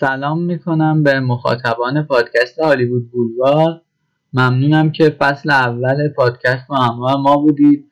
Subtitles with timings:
[0.00, 3.80] سلام می‌کنم به مخاطبان پادکست هالیوود بولوار.
[4.32, 7.90] ممنونم که فصل اول پادکست با همراه ما بودید.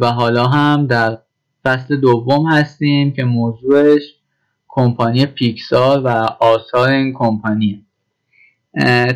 [0.00, 1.18] و حالا هم در
[1.64, 4.02] فصل دوم هستیم که موضوعش
[4.68, 6.08] کمپانی پیکسار و
[6.40, 7.86] آثار این کمپانی.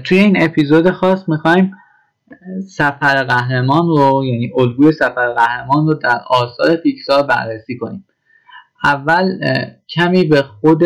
[0.04, 1.72] توی این اپیزود خاص می‌خوایم
[2.68, 8.06] سفر قهرمان رو یعنی الگوی سفر قهرمان رو در آثار پیکسار بررسی کنیم.
[8.84, 9.38] اول
[9.94, 10.82] کمی به خود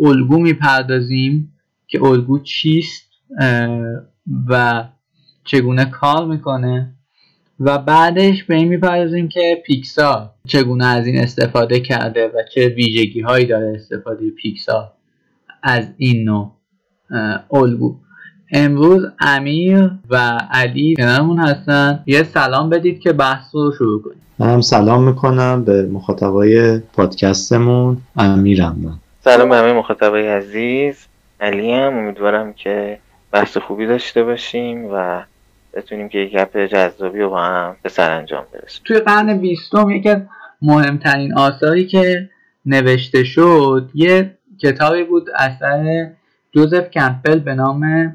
[0.00, 1.52] الگو می‌پردازیم
[1.86, 3.10] که الگو چیست
[4.48, 4.84] و
[5.44, 6.94] چگونه کار می‌کنه.
[7.60, 13.20] و بعدش به این می‌پردازیم که پیکسار چگونه از این استفاده کرده و چه ویژگی
[13.20, 14.92] هایی داره استفاده پیکسار
[15.62, 16.52] از این نوع
[17.52, 17.96] الگو.
[18.52, 22.02] امروز امیر و علی کنارمون هستن.
[22.06, 24.22] یه سلام بدید که بحث رو شروع کنیم.
[24.38, 28.98] من سلام می‌کنم به مخاطبای پادکستمون امیرم من.
[29.24, 31.06] سلام به همه مخاطبای عزیز.
[31.40, 32.98] علی هم امیدوارم که
[33.32, 35.22] بحث خوبی داشته باشیم و
[35.74, 38.82] بتونیم که یک گپ جذابی رو با هم به سرانجام برسیم.
[38.84, 40.22] توی قرن بیستم یکی از
[40.62, 42.30] مهمترین آثاری که
[42.66, 46.10] نوشته شد یه کتابی بود اثر
[46.54, 48.12] جوزف کمپل به نام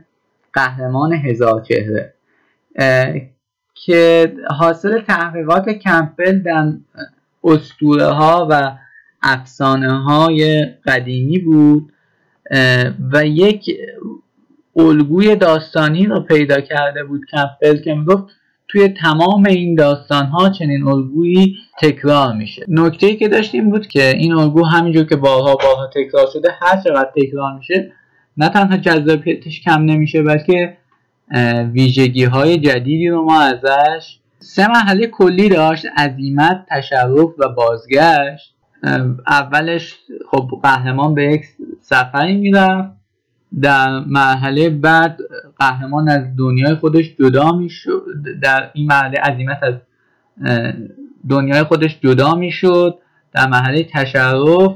[0.53, 2.13] قهرمان هزار چهره
[3.73, 6.73] که حاصل تحقیقات کمپل در
[7.43, 8.71] اسطوره ها و
[9.25, 11.91] افسانه های قدیمی بود
[13.13, 13.69] و یک
[14.75, 18.23] الگوی داستانی رو پیدا کرده بود کمپل که می‌گفت
[18.67, 22.65] توی تمام این داستان ها چنین الگویی تکرار میشه.
[22.67, 27.09] نکته که داشتیم بود که این الگو همینجور که بارها بارها تکرار شده هر چقدر
[27.15, 27.91] تکرار میشه
[28.37, 30.77] نه تنها جذابیتش کم نمیشه بلکه
[31.71, 38.54] ویژگی های جدیدی رو ما ازش سه مرحله کلی داشت عظیمت تشرف و بازگشت.
[39.27, 39.95] اولش
[40.31, 41.45] خب قهرمان به یک
[41.81, 42.95] سفری می‌رفت.
[43.61, 45.17] در مرحله بعد
[45.59, 48.05] قهرمان از دنیای خودش جدا می‌شد.
[48.41, 49.73] در این مرحله عظیمت از
[51.29, 52.97] دنیای خودش جدا می‌شد.
[53.33, 54.75] در مرحله تشرف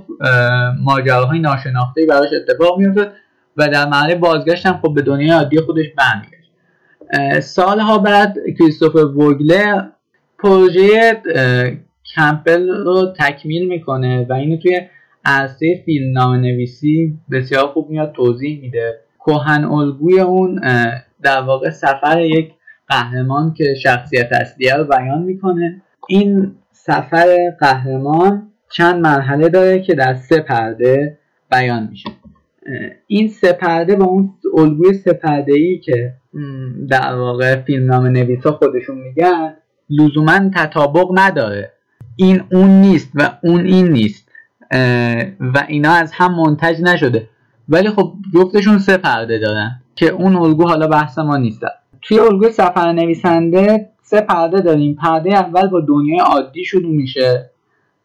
[0.80, 3.14] ماجراهای ناشناخته براش اتفاق میافتاد
[3.58, 6.52] و در مرحله بازگشت هم خب به دنیای عادی خودش برمیگشت.
[7.44, 9.82] سالها بعد کریستوفر وگلر
[10.40, 11.22] پروژه
[12.16, 14.82] کمپل رو تکمیل می‌کنه و اینو توی
[15.26, 19.00] عرصه فیلم نام نویسی بسیار خوب میاد توضیح میده.
[19.20, 20.62] کوهن الگوی اون
[21.24, 22.52] در واقع سفر یک
[22.88, 25.82] قهرمان که شخصیت اصلیه رو بیان می‌کنه.
[26.08, 31.18] این سفر قهرمان چند مرحله داره که در سه پرده
[31.52, 32.10] بیان میشه.
[33.08, 36.14] این سه پرده با اون الگوی سه پرده ای که
[36.90, 39.54] در واقع فیلمنامه نویسا خودشون میگن
[39.90, 41.72] لزوما تطابق نداره.
[42.22, 44.30] این اون نیست و اون این نیست
[45.40, 47.30] و اینا از هم منتج نشده.
[47.70, 51.62] ولی خب جفتشون سه پرده دارن که اون الگو حالا بحث ما نیست.
[52.02, 54.96] توی الگوی سفر نویسنده سه پرده داریم.
[54.96, 57.50] پرده اول با دنیای عادی شروع میشه.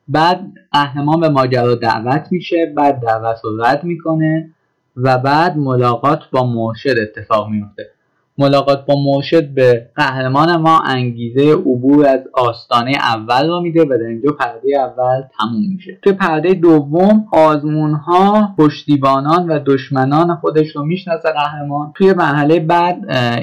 [0.08, 0.40] بعد
[0.72, 4.50] قهرمان به ماجرا دعوت میشه بعد دعوت رو رد می‌کنه
[4.96, 7.90] و بعد ملاقات با مرشد اتفاق میفته
[8.38, 14.06] ملاقات با مرشد به قهرمان ما انگیزه عبور از آستانه اول رو میده و در
[14.06, 15.98] اینجا پرده اول تموم میشه.
[16.02, 21.92] توی پرده دوم آزمون ها پشتیبانان و دشمنان خودش رو می‌شناسه قهرمان.
[21.96, 22.98] توی مرحله بعد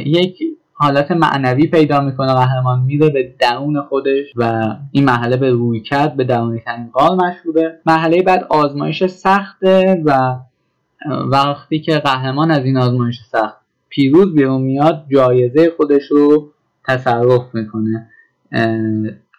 [0.05, 0.37] یک
[0.73, 2.33] حالت معنوی پیدا می‌کنه.
[2.33, 7.15] قهرمان میره به درون خودش و این مرحله به روی کرد به درون ترین قال
[7.15, 10.35] مشهوره مرحله بعد آزمایش سخته و
[11.31, 13.60] وقتی که قهرمان از این آزمایش سخت
[13.91, 16.51] پیروز بیرون میاد جایزه خودش رو
[16.87, 18.07] تصرف می‌کنه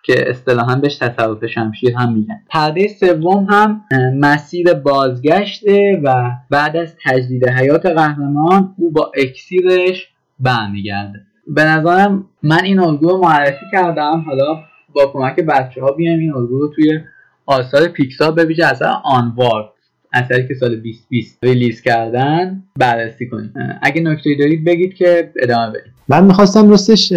[0.05, 2.41] که اصطلاحا بهش تصرف شمشیر هم میگن.
[2.49, 3.85] پرده سوم هم
[4.19, 10.09] مسیر بازگشته و بعد از تجدید حیات قهرمان او با اکسیرش
[10.41, 11.21] برمیگرده.
[11.47, 14.59] به نظرم من این الگو رو معرفی کردم حالا
[14.95, 17.01] با کمک بچه ها بیایم این الگو رو توی
[17.47, 19.72] آثار پیکسار به ویژه اثر آنوارد.
[20.13, 23.55] اثری که سال 2020 ریلیز کردن بررسی کنیم.
[23.83, 27.13] اگه نکته دارید بگید که ادامه بدید من می‌خواستم راستش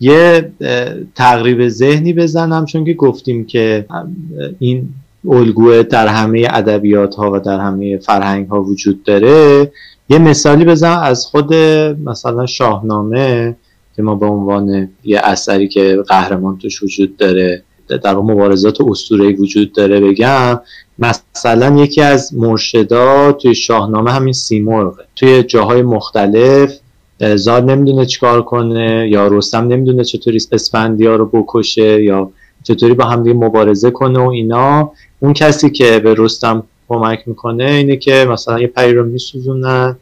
[0.00, 0.52] یه
[1.14, 3.86] تقریب ذهنی بزنم چون که گفتیم که
[4.58, 4.88] این
[5.28, 9.70] الگوه در همه ادبیات ها و در همه فرهنگ ها وجود داره.
[10.08, 11.54] یه مثالی بزنم از خود
[12.04, 13.56] مثلا شاهنامه
[13.96, 17.62] که ما به عنوان یه اثری که قهرمان توش وجود داره.
[17.88, 20.60] در مبارزات اسطوره‌ای وجود داره بگم.
[20.98, 24.94] مثلا یکی از مرشدا توی شاهنامه همین سیمرغ.
[25.16, 26.78] توی جاهای مختلف
[27.34, 32.30] زاد نمی‌دونه چیکار کنه یا رستم نمی‌دونه چطوری اسفندیار رو بکشه یا
[32.62, 34.92] چطوری با هم مبارزه کنه و اینا.
[35.20, 39.96] اون کسی که به رستم کمک می‌کنه اینه که مثلا یه پری رو میسوزونن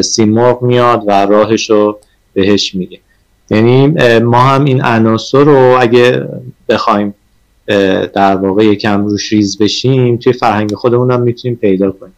[0.00, 1.98] سیمرغ میاد و راهش رو
[2.34, 3.00] بهش میگه.
[3.50, 3.86] یعنی
[4.18, 6.28] ما هم این عناصر رو اگه
[6.68, 7.14] بخوایم
[8.14, 12.12] در واقع یکم روش ریز بشیم توی فرهنگ خودمون هم می‌تونیم پیدا کنیم.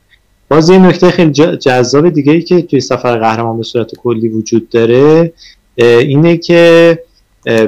[0.48, 4.68] باز یه نکته خیلی جذاب دیگه ای که توی سفر قهرمان به صورت کلی وجود
[4.68, 5.32] داره
[5.76, 6.98] اینه که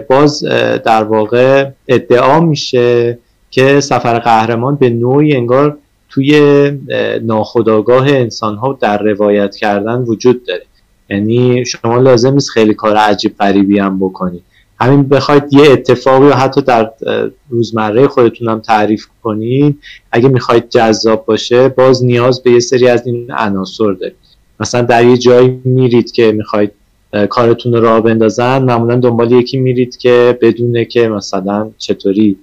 [0.08, 0.44] باز
[0.84, 3.18] در واقع ادعا میشه
[3.50, 5.78] که سفر قهرمان به نوعی انگار
[6.08, 6.70] توی
[7.22, 10.62] ناخداگاه انسان ها در روایت کردن وجود داره.
[11.10, 14.43] یعنی شما لازم نیست خیلی کار عجیب غریبی هم بکنید
[14.81, 16.90] همین بخواید یه اتفاقی یا حتی در
[17.50, 19.78] روزمره خودتون هم تعریف کنید
[20.12, 24.16] اگه می‌خواید جذاب باشه باز نیاز به یه سری از این عناصر دارید.
[24.60, 26.72] مثلا در یه جایی میرید که می‌خواید
[27.28, 32.37] کارتون رو راه بندازن معمولا دنبال یکی میرید که بدونه که مثلا چطوری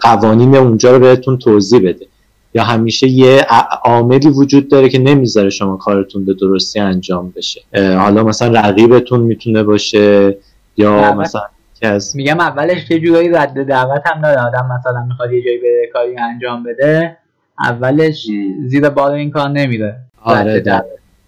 [0.00, 2.06] قوانین اونجا رو بهتون توضیح بده.
[2.54, 3.46] یا همیشه یه
[3.84, 7.60] عاملی وجود داره که نمی‌ذاره شما کارتون به درستی انجام بشه.
[7.74, 10.36] حالا مثلا رقیبتون می‌تونه باشه
[10.76, 11.42] یا مثلا
[11.82, 14.40] از میگم اولش یه جورایی رد دعوت هم داره.
[14.40, 17.16] آدم مثلا می‌خواد یه جایی به کاری انجام بده.
[17.58, 18.26] اولش
[18.66, 19.96] زیر بار این کار نمیره.
[20.22, 20.84] آره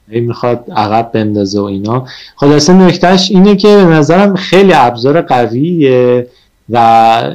[0.08, 2.06] می‌خواد عقب بندازه و اینا.
[2.36, 6.26] خلاصه نکتهش اینه که به نظرم خیلی ابزار قویه
[6.70, 6.78] و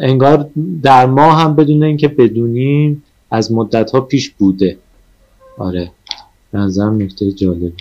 [0.01, 0.49] انگار
[0.83, 4.77] در ما هم بدون اینکه بدونیم از مدت ها پیش بوده.
[5.57, 5.91] آره.
[6.53, 7.73] نظرم نکته جالبی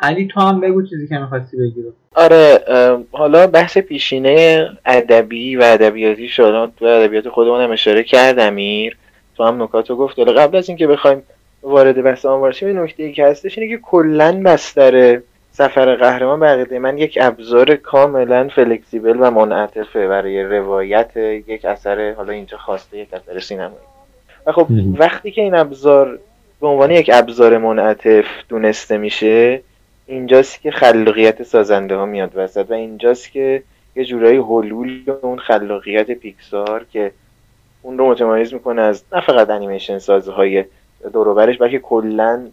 [0.00, 1.82] علی تو هم بگو چیزی که می‌خواستی بگی
[2.14, 2.60] آره
[3.12, 8.96] حالا بحث پیشینه ادبی و ادبیاتی شد تو ادبیات خودمون هم اشاره کرد امیر.
[9.36, 10.18] تو هم نکات رو گفت.
[10.18, 11.22] حالا قبل از اینکه بخوایم
[11.62, 15.20] وارد بحث آن باشیم این نکته ای که هستش اینه که کلا بستر
[15.52, 22.32] سفر قهرمان بقیده من یک ابزار کاملا فلکسیبل و منعطفه برای روایت یک اثر حالا
[22.32, 23.91] اینجا خواسته یک اثر سینمایی.
[24.46, 24.66] و خب
[24.98, 26.18] وقتی که این ابزار
[26.60, 29.60] به عنوان یک ابزار منعطف دونسته میشه
[30.06, 33.62] اینجاست که خلاقیت سازنده ها میاد وسط و اینجاست که
[33.96, 37.12] یه جورایی حلول اون خلاقیت پیکسار که
[37.82, 40.64] اون رو متمایز می‌کنه از نه فقط انیمیشن سازهای
[41.12, 42.46] دوروبرش بلکه کلا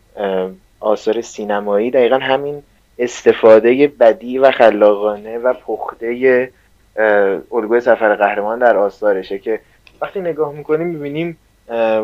[0.80, 1.92] آثار سینمایی.
[1.92, 2.64] دقیقا همین
[3.00, 6.52] استفاده بدی و خلاقانه و پخته
[7.52, 9.60] الگوی سفر قهرمان در آثارشه که
[10.02, 11.38] وقتی نگاه می‌کنیم می‌بینیم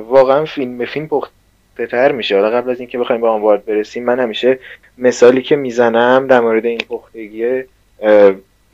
[0.07, 2.35] واقعا فیلم به فیلم پخته تر میشه.
[2.35, 4.59] حالا قبل از اینکه بخوایم به آن برسیم من همیشه
[4.97, 7.63] مثالی که می‌زنم در مورد این پختگی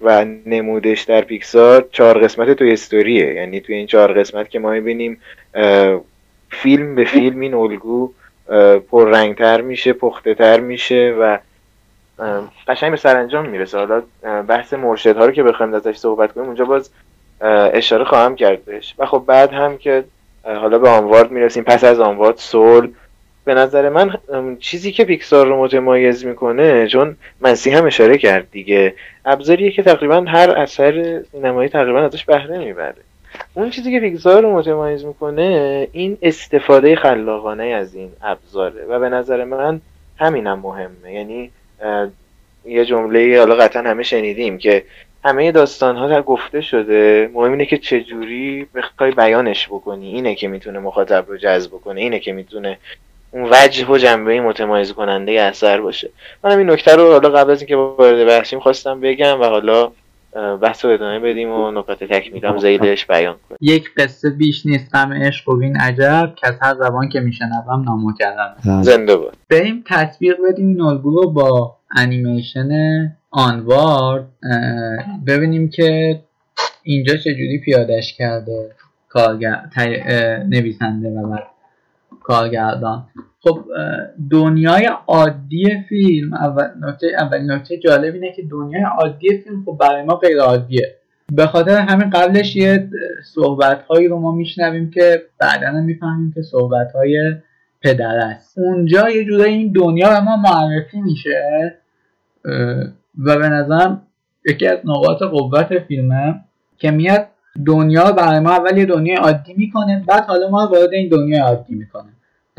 [0.01, 3.33] و نمودش در پیکسار چهار قسمت توی استوریه.
[3.33, 5.21] یعنی توی این چهار قسمت که ما می‌بینیم
[6.49, 8.11] فیلم به فیلم این الگو
[8.91, 11.37] پررنگتر میشه پخته تر میشه و
[12.67, 13.77] قشنگ به سرانجام می‌رسه.
[13.77, 14.01] حالا
[14.47, 16.89] بحث مرشدها رو که بخوایم ازش صحبت کنیم اونجا باز
[17.73, 18.95] اشاره خواهم کرد بهش.
[18.99, 20.03] و خب بعد هم که
[20.43, 21.63] حالا به آنوارد می‌رسیم.
[21.63, 22.89] پس از آنوارد سول
[23.45, 24.17] به نظر من
[24.59, 28.93] چیزی که پیکسار رو متمایز می‌کنه چون منسی هم اشاره کرد دیگه
[29.25, 32.95] ابزاریه که تقریبا هر اثر سینمایی تقریبا ازش بهره می‌بره.
[33.53, 38.85] اون چیزی که پیکسار رو متمایز می‌کنه این استفاده خلاقانه از این ابزاره.
[38.89, 39.81] و به نظر من
[40.17, 41.13] همینم مهمه.
[41.13, 41.51] یعنی
[42.65, 44.83] یه جمله حالا قطعا همه شنیدیم که
[45.23, 47.29] همه داستان ها در گفته شده.
[47.33, 50.13] مهم اینه که چجوری بخوای بیانش بکنی.
[50.13, 52.77] اینه که می‌تونه مخاطب رو جذب کنه اینه که می‌تونه
[53.31, 56.09] اون وجه و جنبه متمایز کننده اثر باشه.
[56.43, 59.91] منم این نکته رو حالا قبل از اینکه وارد بحثیم خواستم بگم و حالا
[60.61, 63.57] بحث رو ادامه بدیم و نکات تکمیلم زیلش بیان کنیم.
[63.61, 64.95] یک قصه بیش نیست.
[64.95, 69.37] غم عشق و این عجب که از هر زبان که میشنوم نامو کردن زنده بود
[69.49, 72.69] بریم تطبیق بدیم این الگو رو با انیمیشن
[73.29, 74.27] آنوارد
[75.27, 76.19] ببینیم که
[76.83, 78.71] اینجا چجوری پیادش کرده
[79.09, 79.61] کارگر
[80.49, 81.47] نویسنده و بعد
[82.23, 83.07] کارگردان.
[83.43, 83.59] خب
[84.31, 90.03] دنیای عادی فیلم اول نکته اول نکته جالب اینه که دنیای عادی فیلم خب برای
[90.03, 90.95] ما غیر عادیه.
[91.31, 92.89] به خاطر همین قبلش یه
[93.33, 97.35] صحبت هایی رو ما میشنویم که بعدا می‌فهمیم که صحبت های
[97.81, 98.57] پدر است.
[98.57, 101.75] اونجا یه جورایی این دنیا به ما معرفی میشه
[103.25, 104.01] و به نظرم
[104.45, 106.35] یکی از نقاط قوت فیلمه
[106.77, 107.27] که میاد
[107.65, 111.75] دنیا برای ما اول یه دنیای عادی می‌کنه بعد حالا ما وارد این دنیای عادی
[111.75, 112.09] می‌کنه.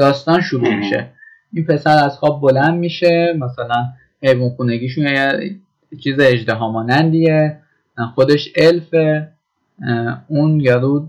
[0.02, 1.06] داستان شروع میشه.
[1.52, 3.85] این پسر از خواب بلند میشه مثلا
[4.23, 5.06] حیوان خونگیشون
[6.04, 7.56] چیز اجده مانندیه
[8.14, 9.28] خودش الفه
[10.28, 11.06] اون یارو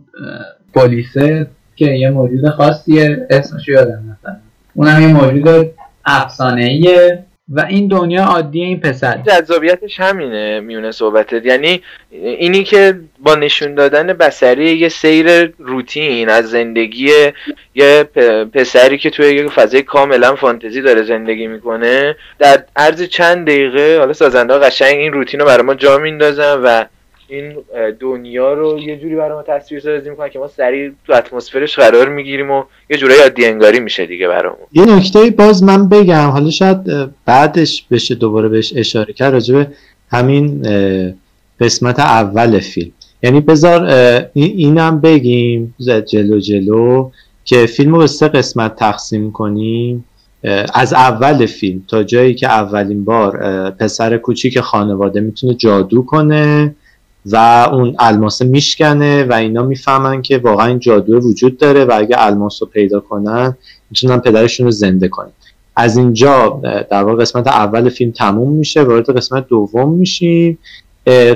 [0.73, 4.35] پلیسه که یه موجود خاصیه اسمش یادم مثلا
[4.73, 5.71] اون هم یه موجود
[6.05, 9.17] افسانه ایه و این دنیا عادی این پسر.
[9.27, 11.81] جذابیتش همینه میونه صحبتت یعنی
[12.11, 17.11] اینی که با نشون دادن بسری یه سیر روتین از زندگی
[17.75, 18.03] یه
[18.53, 24.13] پسری که توی یه فضای کاملا فانتزی داره زندگی می‌کنه در عرض چند دقیقه حالا
[24.13, 26.85] سازنده قشنگ این روتین رو برای ما جا میندازن و
[27.33, 27.53] این
[27.99, 32.09] دنیا رو یه جوری برای ما تصویر سازی می‌کنن که ما سریع تو اتمسفرش قرار
[32.09, 34.67] می‌گیریم و یه جورایی عادی انگاری میشه دیگه برامون.
[34.71, 36.77] یه نکته باز من بگم حالا شاید
[37.25, 39.67] بعدش بشه دوباره بهش اشاره کرد راجبه
[40.11, 40.61] همین
[41.59, 42.91] قسمت اول فیلم.
[43.23, 43.85] یعنی بذار
[44.33, 45.75] اینم بگیم
[46.07, 47.11] جلو جلو
[47.45, 50.05] که فیلم رو به سه قسمت تقسیم کنیم.
[50.73, 53.37] از اول فیلم تا جایی که اولین بار
[53.71, 56.75] پسر کوچیک خانواده می‌تونه جادو کنه.
[57.25, 62.15] و اون الماس میشکنه و اینا می‌فهمن که واقعا این جادو وجود داره و اگه
[62.19, 63.57] الماس رو پیدا کنن
[63.89, 65.31] می‌تونن پدرشون رو زنده کنن.
[65.75, 70.59] از اینجا در واقع قسمت اول فیلم تموم میشه وارد قسمت دوم میشیم.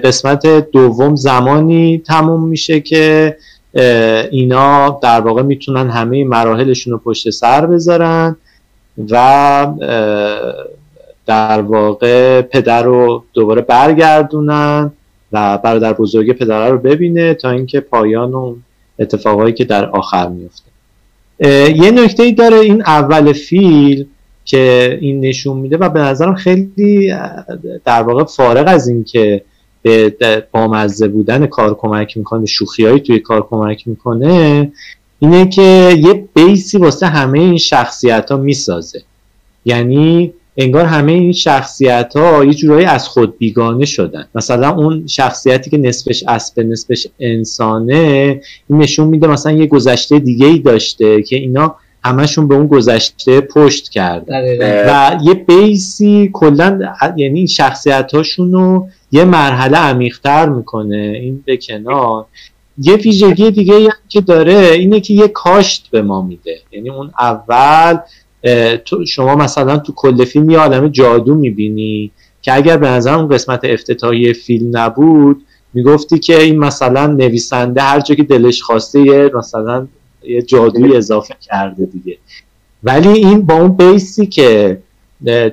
[0.03, 3.37] قسمت دوم زمانی تموم میشه که
[4.31, 8.35] اینا در واقع می‌تونن همه مراحلشون رو پشت سر بذارن
[9.09, 9.67] و
[11.25, 14.91] در واقع پدر رو دوباره برگردونن
[15.31, 18.55] و برادر بزرگ پدره رو ببینه تا اینکه پایان و
[18.99, 20.71] اتفاقایی که در آخر میفته.
[21.75, 24.05] یه نکته ای داره این اول فیلم
[24.45, 27.13] که این نشون میده و به نظرم خیلی
[27.85, 29.41] در واقع فارغ از این که
[29.81, 34.71] به بامزه بودن کار کمک می‌کنه شوخیایی توی کار کمک می‌کنه
[35.19, 39.01] اینه که یه بیسی واسه همه این شخصیت ها می‌سازه.
[39.65, 44.27] یعنی انگار همه این شخصیت ها یه جورایی از خود بیگانه شدن.
[44.35, 50.47] مثلا اون شخصیتی که نصفش اسب نصفش انسانه این نشون میده مثلا یه گذشته دیگه
[50.47, 54.25] ای داشته که اینا همشون به اون گذشته پشت کرد
[54.87, 56.79] و یه بیسی کلا
[57.17, 61.19] یعنی شخصیت هاشون رو یه مرحله عمیقتر می‌کنه.
[61.21, 62.25] این به کنار.
[62.77, 66.57] یه ویژگی دیگه هم که داره اینه که یه کاشت به ما میده.
[66.71, 67.97] یعنی اون اول
[68.85, 73.27] تو شما مثلا تو کل فیلم یه عالم جادو می‌بینی که اگر به نظر اون
[73.27, 75.41] قسمت افتتاحی فیلم نبود
[75.73, 79.87] می‌گفتی که این مثلا نویسنده هر جا که دلش خواسته یه مثلا
[80.23, 82.17] یه جادوی اضافه کرده دیگه.
[82.83, 84.77] ولی این با اون بیسی که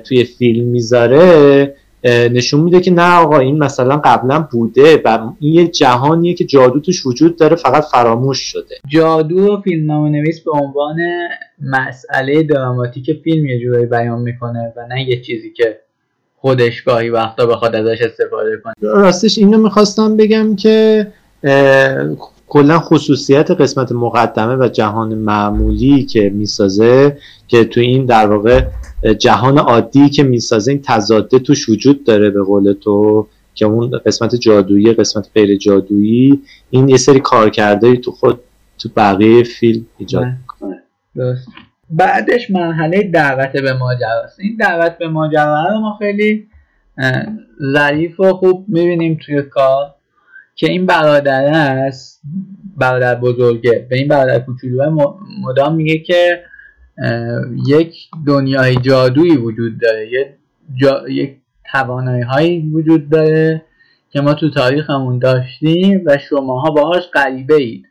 [0.03, 5.67] توی فیلم می‌ذاره نشون میده که نه آقا این مثلا قبلا بوده و این یه
[5.67, 8.75] جهانیه که جادو توش وجود داره فقط فراموش شده.
[8.87, 10.97] جادو و فیلم نویس به عنوان
[11.61, 15.79] مسئله دراماتیک فیلم یه جورایی بیان می‌کنه و نه یه چیزی که
[16.37, 18.73] خودش گاهی وقتا بخواد ازش استفاده کنه.
[18.81, 21.07] راستش اینو می‌خواستم بگم که
[22.55, 28.65] کلا خصوصیت قسمت مقدمه و جهان معمولی که می‌سازه که تو این در واقع
[29.19, 34.35] جهان عادی که می‌سازه این تضاده توش وجود داره به قول تو که اون قسمت
[34.35, 38.39] جادویی قسمت غیر جادویی این یه سری کار کرده تو خود
[38.79, 40.25] تو بقیه فیلم ایجاد
[41.89, 46.47] بعدش مرحله دعوت به ماجراست این دعوت به ماجرا رو ما خیلی
[47.73, 49.94] ظریف و خوب می‌بینیم توی کار.
[50.55, 52.21] که این برادر است
[52.77, 53.87] برادر بزرگه.
[53.89, 56.43] به این برادر کوچولو مدام میگه که
[57.67, 57.95] یک
[58.27, 60.07] دنیای جادویی وجود داره.
[60.11, 60.27] یک,
[60.75, 61.09] جا...
[61.09, 61.37] یک
[61.71, 63.61] توانایی هایی وجود داره
[64.09, 67.85] که ما تو تاریخمون داشتیم و شماها باهاش غریبه اید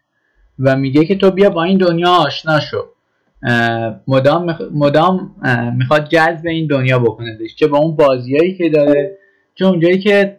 [0.58, 2.84] و میگه که تو بیا با این دنیا آشنا شو.
[4.08, 5.34] مدام, مدام
[5.76, 7.38] می‌خواد جذب این دنیا بکنه.
[7.56, 9.18] چه با اون بازیایی که داره
[9.54, 10.36] چه اونجایی که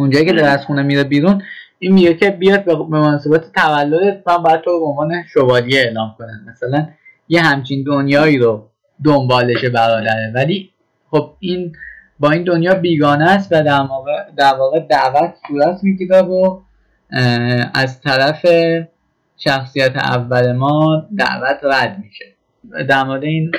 [0.00, 1.42] اونجایی که در از خونه میره بیرون
[1.78, 6.46] این میگه که بیاد به مناسبت تولدت من باید تو به عنوان شوالیه اعلام کنن
[6.50, 6.88] مثلا
[7.28, 8.70] یه همچین دنیایی رو
[9.04, 10.32] دنبالش برادره.
[10.34, 10.70] ولی
[11.10, 11.72] خب این
[12.18, 13.86] با این دنیا بیگانه است و در
[14.36, 16.60] در واقع دعوت صورت می‌گیره و
[17.74, 18.46] از طرف
[19.36, 22.24] شخصیت اول ما دعوت رد میشه.
[22.88, 23.52] در مورد این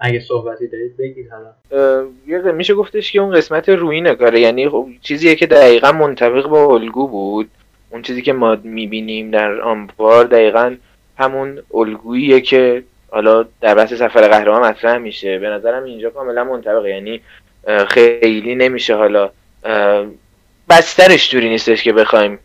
[0.00, 2.52] اگه صحبتی دارید بگید حالا.
[2.52, 4.40] میشه گفتش که اون قسمت روی کاره.
[4.40, 7.48] یعنی خب چیزیه که دقیقا منطبق با الگو بود.
[7.90, 10.76] اون چیزی که ما می‌بینیم در آنبار دقیقا
[11.18, 15.38] همون الگوییه که حالا در بحث سفر قهرمان مطرح میشه.
[15.38, 16.90] به نظرم اینجا کاملا منطبقه.
[16.90, 17.20] یعنی
[17.88, 19.30] خیلی نمیشه حالا
[20.68, 22.38] بسترش جوری نیستش که بخوایم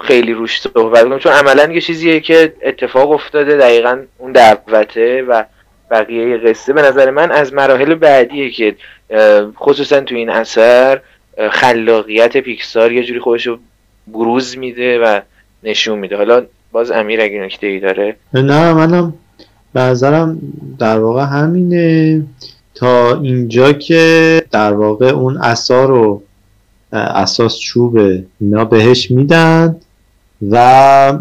[0.00, 5.44] خیلی روش صحبت کنیم چون عملا یه چیزیه که اتفاق افتاده دقیقا اون دعوته و
[5.90, 6.72] بقیه قصه.
[6.72, 8.76] به نظر من از مراحل بعدیه که
[9.56, 11.00] خصوصا تو این اثر
[11.50, 13.58] خلاقیت پیکسار یه جوری خودشو
[14.06, 15.20] بروز میده و
[15.62, 16.16] نشون میده.
[16.16, 18.16] حالا باز امیر اگه نکته ای داره.
[18.34, 19.14] نه منم
[19.74, 20.38] به نظرم
[20.78, 22.22] در واقع همینه.
[22.74, 26.22] تا اینجا که در واقع اون اصا رو
[26.96, 29.76] اساس چوبه اینا بهش میدن
[30.50, 31.18] و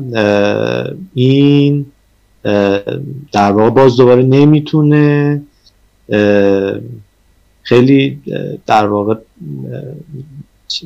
[1.13, 1.85] این
[3.31, 5.41] در واقع باز دوباره نمی‌تونه
[7.63, 8.21] خیلی
[8.65, 9.15] در واقع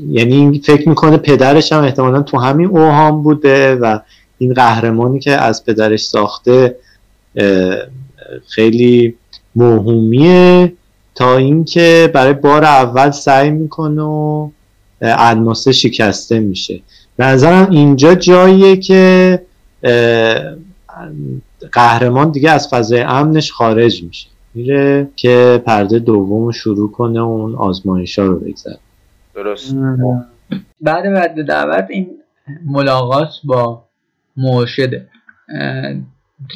[0.09, 3.99] یعنی فکر می‌کنه پدرش هم احتمالا تو همین اوهام بوده و
[4.37, 6.75] این قهرمانی که از پدرش ساخته
[8.47, 9.15] خیلی
[9.55, 10.73] موهومیه
[11.15, 14.49] تا اینکه برای بار اول سعی می‌کنه و
[15.01, 16.81] الماسه شکسته میشه.
[17.17, 19.41] به نظرم اینجا جاییه که
[21.71, 24.27] قهرمان دیگه از فضای امنش خارج میشه.
[24.53, 28.77] میره که پرده دوم شروع کنه اون آزمایش ها رو بگذره.
[29.35, 29.75] درست.
[30.81, 32.09] بعد بعد دعوت این
[32.65, 33.83] ملاقات با
[34.37, 35.07] مرشده.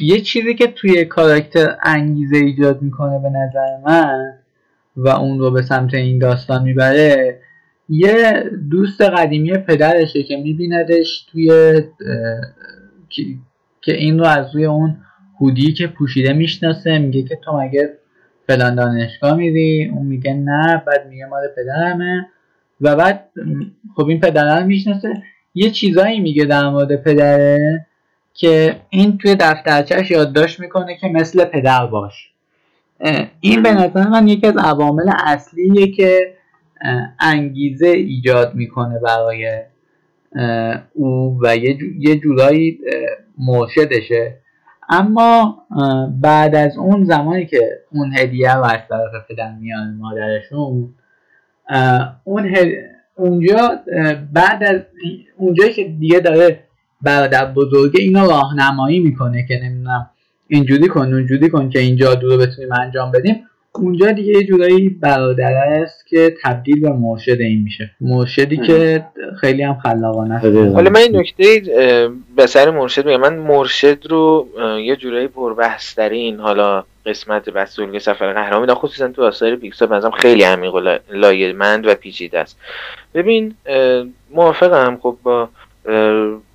[0.00, 4.32] یه چیزی که توی کاراکتر انگیزه ایجاد می‌کنه به نظر من
[4.96, 7.40] و اون رو به سمت این داستان می‌بره
[7.88, 11.50] یه دوست قدیمی پدرشه که میبیندش توی
[13.80, 14.96] که این رو از روی اون
[15.40, 17.98] هودی که پوشیده می‌شناسه میگه که تو مگه
[18.46, 22.26] فلان دانشگاه میری؟ اون میگه نه بعد میگه مال پدرمه.
[22.80, 23.28] و بعد
[23.96, 25.22] خب این پدرم می‌شناسه.
[25.54, 27.86] یه چیزایی میگه در مورد پدره
[28.34, 32.30] که این توی دفترچهش یادداشت می‌کنه که مثل پدر باش.
[33.40, 36.34] این به نظر من یکی از عوامل اصلیه که
[37.20, 39.62] انگیزه ایجاد می‌کنه برای
[40.94, 41.56] او و
[41.98, 42.78] یه جورایی
[43.38, 44.38] مرشدشه.
[44.88, 45.62] اما
[46.20, 47.60] بعد از اون زمانی که
[47.92, 50.94] اون هدیه و از طرف پدر میان مادرشون
[52.24, 52.54] اون
[53.14, 53.80] اونجا
[54.32, 54.80] بعد از
[55.36, 56.60] اونجایی که دیگه داره
[57.02, 60.10] برادر بزرگه اینو راهنمایی می‌کنه که نمی‌دونم
[60.48, 63.34] اینجوری کن اونجوری کن که این جادو رو بتونیم انجام بدیم.
[63.78, 67.90] اونجا دیگه یه جورایی برادر است که تبدیل به مرشد این میشه.
[68.00, 69.04] مرشدی که
[69.40, 70.44] خیلی هم خلاقانه است.
[70.44, 71.62] حالا من این نکته
[72.36, 73.20] به سر مرشد میگم.
[73.20, 74.48] من مرشد رو
[74.84, 80.42] یه جورایی پربحثترین حالا قسمت بسولگ سفر قهرمان میدم خصوصا تو آثار پیکسار بنظرم خیلی
[80.42, 82.58] عمیق و لایمند و پیچیده است.
[83.14, 83.54] ببین
[84.30, 84.98] موافقم.
[85.02, 85.48] خب با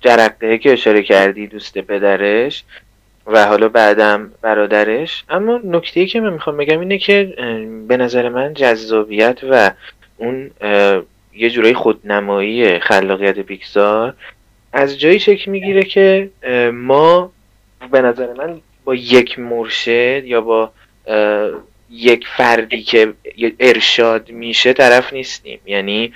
[0.00, 2.64] جرقه که اشاره کردی دوست پدرش
[3.32, 5.24] و حالا بعدم برادرش.
[5.28, 7.34] اما نکته که من می‌خوام بگم اینه که
[7.88, 9.70] به نظر من جذابیت و
[10.16, 10.50] اون
[11.34, 14.14] یه جورایی خودنمایی خلاقیت پیکسار
[14.72, 16.30] از جایی شکل می‌گیره که
[16.72, 17.32] ما
[17.92, 20.70] به نظر من با یک مرشد یا با
[21.90, 23.12] یک فردی که
[23.60, 25.60] ارشاد میشه طرف نیستیم.
[25.66, 26.12] یعنی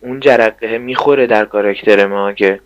[0.00, 2.60] اون جرقه می‌خوره در کاراکتر ما که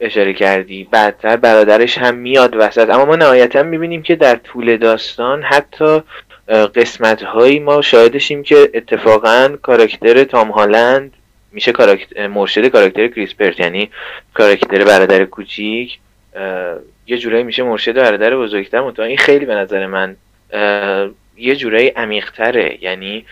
[0.00, 2.90] اشاره کردی بعدتر برادرش هم میاد وسط.
[2.90, 6.02] اما ما نهایتا می‌بینیم که در طول داستان حتی
[6.48, 11.12] قسمت هایی ما شاهدشیم که اتفاقا کاراکتر تام هالند
[11.52, 13.90] میشه کاراکتر مرشد کاراکتر کریسپرت یعنی
[14.34, 15.98] کاراکتر برادر کوچیک.
[17.06, 18.80] یه جورایی میشه مرشد برادر بزرگتر.
[18.80, 20.16] متوجه این خیلی به نظر من
[21.36, 22.78] یه جورایی عمیقتره.
[22.80, 23.24] یعنی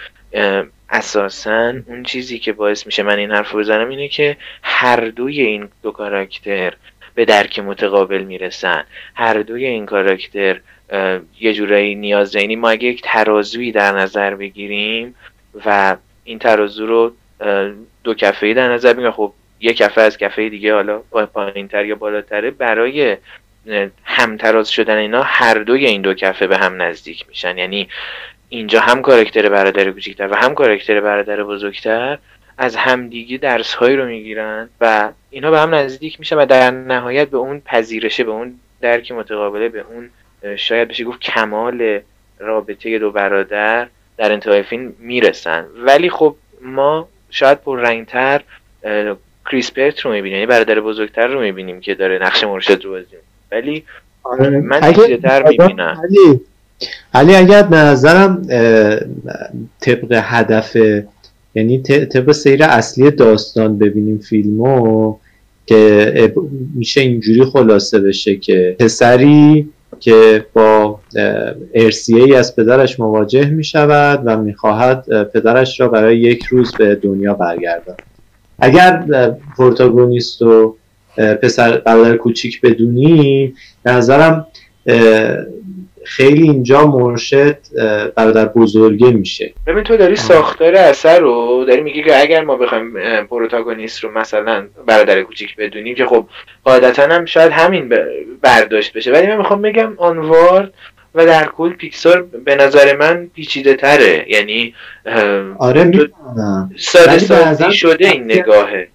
[0.90, 5.68] اساسا اون چیزی که باعث میشه من این حرف بزنم اینه که هر دوی این
[5.83, 6.75] دو کاراکتر
[7.14, 8.85] به درک متقابل می‌رسن.
[9.14, 10.61] هر دوی این کاراکتر
[11.40, 15.14] یه جورایی نیاز یعنی ما اگه یک ترازویی در نظر بگیریم
[15.64, 17.12] و این ترازو رو
[18.05, 20.99] دو کفه در نظر بگیریم خب یه کفه از کفه دیگه حالا
[21.33, 23.16] پایین تر یا بالاتره برای
[24.05, 27.59] همتراز شدن اینا هر دوی این دو کفه به هم نزدیک میشن.
[27.59, 27.88] یعنی
[28.56, 32.18] اینجا هم کارکتر برادر کوچکتر و هم کارکتر برادر بزرگتر
[32.58, 37.28] از همدیگه درس هایی رو می‌گیرن و اینا به هم نزدیک میشن و در نهایت
[37.28, 40.10] به اون پذیرشه به اون درک متقابله به اون
[40.56, 42.00] شاید بشه گفت کمال
[42.38, 45.64] رابطه دو برادر در انتهای فیلم می‌رسن.
[45.76, 48.40] ولی خب ما شاید پر رنگتر
[49.50, 53.16] کریسپرت رو می‌بینیم یعنی برادر بزرگتر رو می‌بینیم که داره نقش مرشد رو بازی
[53.52, 53.84] ولی
[54.22, 54.50] آره.
[54.60, 54.80] من
[55.22, 56.02] تر می‌بینم.
[57.14, 58.42] علی اگر به نظرم
[59.80, 60.76] طبق هدف
[61.54, 65.16] یعنی طبق سیر اصلی داستان ببینیم فیلمو
[65.66, 66.34] که
[66.74, 69.68] میشه اینجوری خلاصه بشه که پسری
[70.00, 71.00] که با
[71.74, 76.94] ارسیه ای از پدرش مواجه می شود و می‌خواهد پدرش را برای یک روز به
[76.94, 77.96] دنیا برگردان
[78.58, 79.04] اگر
[79.56, 80.76] پروتاگونیست و
[81.16, 84.46] پسر برادر کوچیک بدونیم به نظرم
[86.06, 87.58] خیلی اینجا مرشد
[88.14, 89.52] برادر بزرگه میشه.
[89.66, 92.92] ببین تو داری ساختار اثر رو داری میگی که اگر ما بخوایم
[93.30, 96.26] پروتاگونیست رو مثلا برادر کوچیک بدونیم که خب
[96.64, 97.94] قاعدتا هم شاید همین
[98.42, 99.12] برداشت بشه.
[99.12, 100.70] ولی من می‌خوام بگم آنوار
[101.14, 104.26] و در کل پیکسار به نظر من پیچیده تره.
[104.28, 104.74] یعنی
[105.58, 106.10] آره
[106.76, 108.88] ساده سازی شده این نگاهه.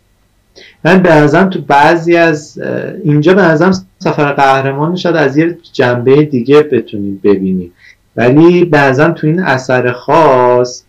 [0.86, 2.62] من به نظرم تو بعضی از
[3.04, 7.74] اینجا به نظرم سفر قهرمان شاید از یه جنبه دیگه بتونیم ببینیم.
[8.16, 10.84] ولی به نظرم تو این اثر خاص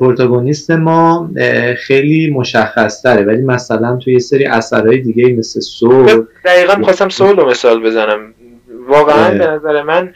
[0.00, 1.30] پروتاگونیست ما
[1.76, 7.36] خیلی مشخص تره ولی مثلا تو یه سری اثرهای دیگه مثل سول دقیقا می‌خواستم سول
[7.36, 8.18] رو مثال بزنم.
[8.88, 10.12] واقعا به نظر من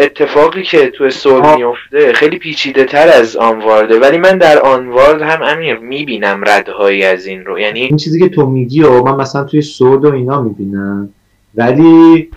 [0.00, 4.00] اتفاقی که تو سول میفته خیلی پیچیده تر از آنوارده.
[4.00, 7.58] ولی من در آنوارد هم امیر می‌بینم ردهایی از این رو.
[7.58, 11.08] یعنی این چیزی که تو میگی و من مثلا توی سول و اینا می‌بینم.
[11.54, 12.28] ولی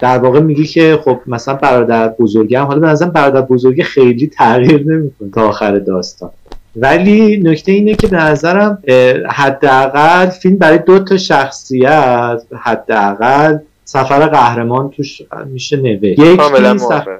[0.00, 4.26] در واقع میگی که خب مثلا برادر بزرگی هم حالا به نظرم برادر بزرگی خیلی
[4.26, 6.30] تغییر نمی‌کنه تا آخر داستان.
[6.76, 8.82] ولی نکته اینه که به نظرم
[9.30, 16.18] حداقل فیلم برای دو تا شخصیت حداقل سفر قهرمان توش میشه نوشت.
[16.18, 16.36] یکی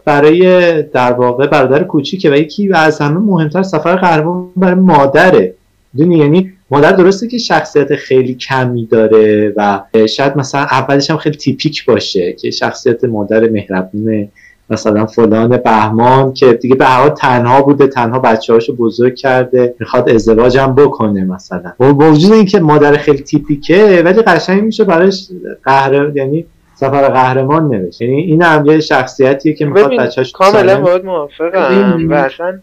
[0.04, 5.54] برای در واقع برادر کوچیکه و یکی و از همه مهمتر سفر قهرمان برای مادره.
[5.96, 11.36] دونی یعنی مادر درسته که شخصیت خیلی کمی داره و شاید مثلا اولش هم خیلی
[11.36, 14.28] تیپیک باشه که شخصیت مادر مهربونه
[14.70, 20.10] مثلا فلان بهمان که دیگه به حال تنها بوده تنها بچه هاشو بزرگ کرده می‌خواد
[20.10, 21.72] ازدواج هم بکنه مثلا.
[21.78, 25.28] با وجود اینکه مادر خیلی تیپیکه ولی قشنگ میشه براش
[25.64, 26.44] قهر یعنی
[26.80, 28.00] سفر قهرمان نوشت.
[28.00, 32.08] یعنی این هم یه شخصیتیه که می‌خواد بچه‌اش کاملا باید موافقم.
[32.10, 32.58] و اصلا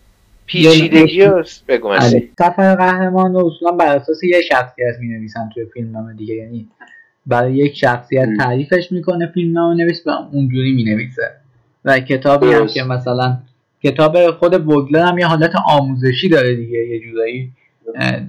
[0.45, 2.29] پیچیدگی هست بگو آره.
[2.39, 6.35] سفر قهرمان رو اصولا بر اساس یه شخصیت می نویسن توی فیلم نامه دیگه.
[6.35, 6.67] یعنی
[7.25, 11.31] برای یک شخصیت تعریفش می‌کنه فیلم نامه نویس و اونجوری می نویسه
[11.85, 13.37] و کتابی هم که مثلا
[13.83, 16.79] کتاب خود بوگلر هم یه حالت آموزشی داره دیگه.
[16.87, 17.51] یه جورایی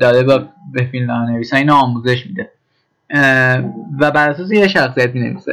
[0.00, 0.38] داره با
[0.72, 2.50] به فیلم نامه نویسن اینو آموزش میده.
[4.00, 5.52] و بر اساس یه شخصیت می نویسه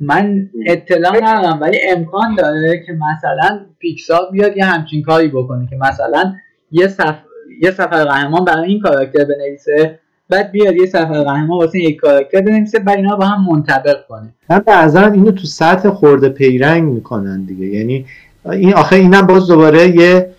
[0.00, 5.76] من اطلاع ندارم ولی امکان داره که مثلا پیکسار بیاد یه همچین کاری بکنه که
[5.76, 6.34] مثلا
[6.72, 7.18] یه سفر
[7.62, 12.40] یه سفر قهرمان برای این کاراکتر بنویسه بعد بیاد یه سفر قهرمان واسه یک کاراکتر
[12.40, 14.28] بنویسه بعد اینا با هم منطبق کنه.
[14.50, 17.66] من بعضا اینو تو سطح خورده پیرنگ می‌کنن دیگه.
[17.66, 18.06] یعنی
[18.52, 20.30] این آخه اینم باز دوباره یه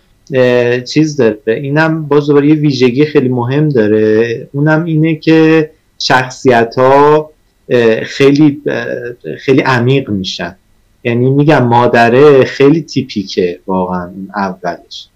[0.84, 1.38] چیز داره.
[1.46, 4.48] اینم باز دوباره یه ویژگی خیلی مهم داره.
[4.52, 7.30] اونم اینه که شخصیت ها
[8.02, 8.62] خیلی
[9.38, 10.56] خیلی عمیق میشن.
[11.04, 15.08] یعنی میگم مادره خیلی تیپیکه واقعا اولش.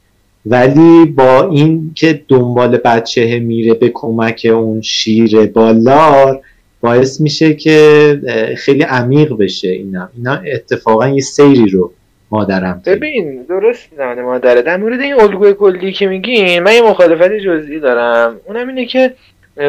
[0.47, 6.41] ولی با این که دنبال بچه میره به کمک اون شیر بالار
[6.81, 8.21] باعث میشه که
[8.57, 10.09] خیلی عمیق بشه اینا.
[10.17, 11.93] اینا اتفاقا یه سیری رو
[12.31, 14.63] مادرم ببین درست زمان مادره.
[14.63, 18.37] در مورد این الگوی کلی که میگین من یه مخالفت جزئی دارم.
[18.47, 19.15] اونم اینه که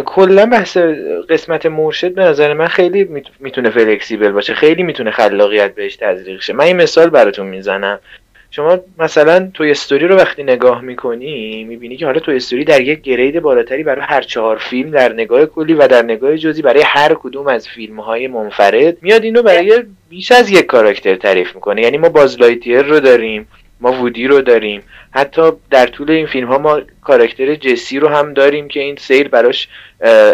[0.06, 0.78] کلا بحث
[1.30, 6.54] قسمت مرشد به نظر من خیلی می‌تونه فلکسیبل باشه خیلی می‌تونه خلاقیت بهش تزریق شه.
[6.54, 8.00] من این مثال براتون می‌زنم.
[8.52, 13.02] شما مثلا توی استوری رو وقتی نگاه می‌کنی می‌بینی که حالا توی استوری در یک
[13.02, 17.14] گرید بالاتری برای هر چهار فیلم در نگاه کلی و در نگاه جزئی برای هر
[17.14, 21.82] کدوم از فیلم های منفرد میاد اینو برای بیش از یک کاراکتر تعریف می‌کنه.
[21.82, 23.48] یعنی ما بازلایتیر رو داریم.
[23.84, 24.84] ما وودی رو داریم.
[25.12, 25.42] حتی
[25.72, 29.68] در طول این فیلم ها ما کاراکتر جسی رو هم داریم که این سیر براش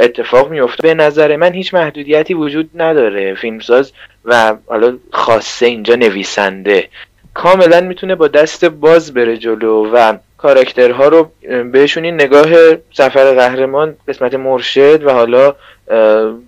[0.01, 3.91] اتفاق میفته به نظر من هیچ محدودیتی وجود نداره فیلمساز
[4.25, 6.88] و حالا خاصه اینجا نویسنده.
[7.33, 11.31] کاملا می‌تونه با دست باز بره جلو و کاراکترها رو
[11.71, 12.49] بهشون این نگاه
[12.93, 15.55] سفر قهرمان قسمت مرشد و حالا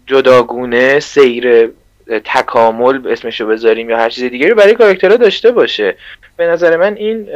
[0.08, 1.70] جداگونه سیر
[2.26, 5.96] تکامل اسمشو بذاریم یا هر چیز دیگری رو برای کاراکترها داشته باشه.
[6.38, 7.28] به نظر من این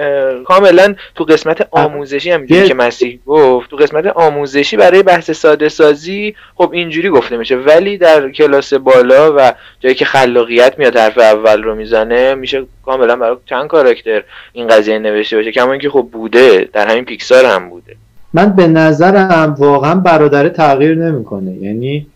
[0.44, 6.36] کاملا تو قسمت آموزشی هم که مسیح گفت تو قسمت آموزشی برای بحث ساده سازی
[6.56, 7.56] خب اینجوری گفته میشه.
[7.56, 13.16] ولی در کلاس بالا و جایی که خلاقیت میاد حرف اول رو می‌زنه میشه کاملا
[13.16, 14.24] برای چند کاراکتر
[14.54, 15.52] این قضیه نوشته باشه.
[15.52, 17.96] کما اینکه خب بوده در همین پیکسار هم بوده.
[18.34, 21.52] من به نظرم واقعا برادره تغییر نمی‌کنه.
[21.52, 22.08] یعنی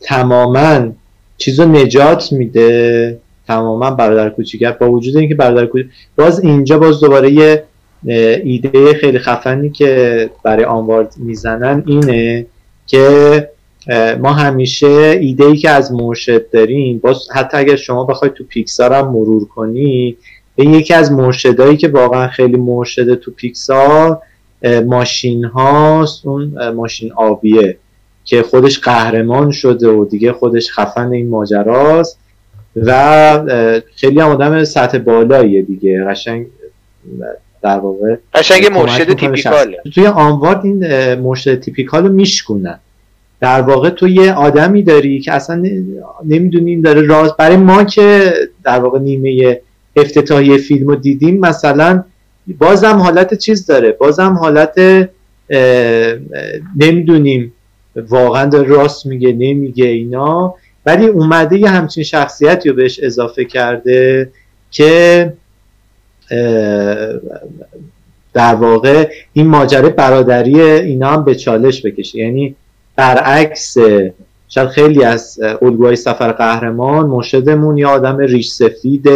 [0.00, 0.92] تماما
[1.38, 7.32] چیزو نجات میده تماما برادر کوچیک با وجود اینکه برادر کوچیک باز اینجا باز دوباره
[7.32, 7.64] یه
[8.44, 12.46] ایده خیلی خفنی که برای آنوارد می‌زنن اینه
[12.86, 13.48] که
[14.20, 18.92] ما همیشه ایده ای که از مرشد داریم باز حتی اگر شما بخواید تو پیکسار
[18.92, 20.16] هم مرور کنی
[20.56, 24.18] به یکی از مرشدایی که واقعا خیلی مرشده تو پیکسار
[24.86, 27.76] ماشین هاست اون ماشین آبیه.
[28.24, 32.18] که خودش قهرمان شده و دیگه خودش خفن این ماجراست
[32.76, 36.04] و خیلی هم آدم سطح بالاییه دیگه.
[36.04, 36.46] قشنگ
[37.62, 39.78] در واقع قشنگ مرشد تیپیکاله.
[39.94, 42.78] توی آنوارد این مرشد تیپیکال رو میشکنن
[43.40, 45.62] در واقع تو یه آدمی داری که اصلا
[46.24, 49.60] نمی‌دونی این داره راز برای ما که در واقع نیمه
[49.96, 52.04] افتتاحی فیلم رو دیدیم مثلا
[52.58, 53.92] بازم حالت چیز داره.
[53.92, 55.08] بازم حالت
[56.76, 57.52] نمی‌دونیم.
[57.96, 60.54] واقعا داره راست میگه نمیگه اینا.
[60.86, 64.30] ولی اومده یه همچین شخصیتی رو بهش اضافه کرده
[64.70, 65.32] که
[68.34, 72.18] در واقع این ماجره برادری اینا هم به چالش بکشه.
[72.18, 72.54] یعنی
[72.96, 73.76] برعکس
[74.48, 79.08] شاید خیلی از الگوهای سفر قهرمان مرشدمون یا آدم ریش سفید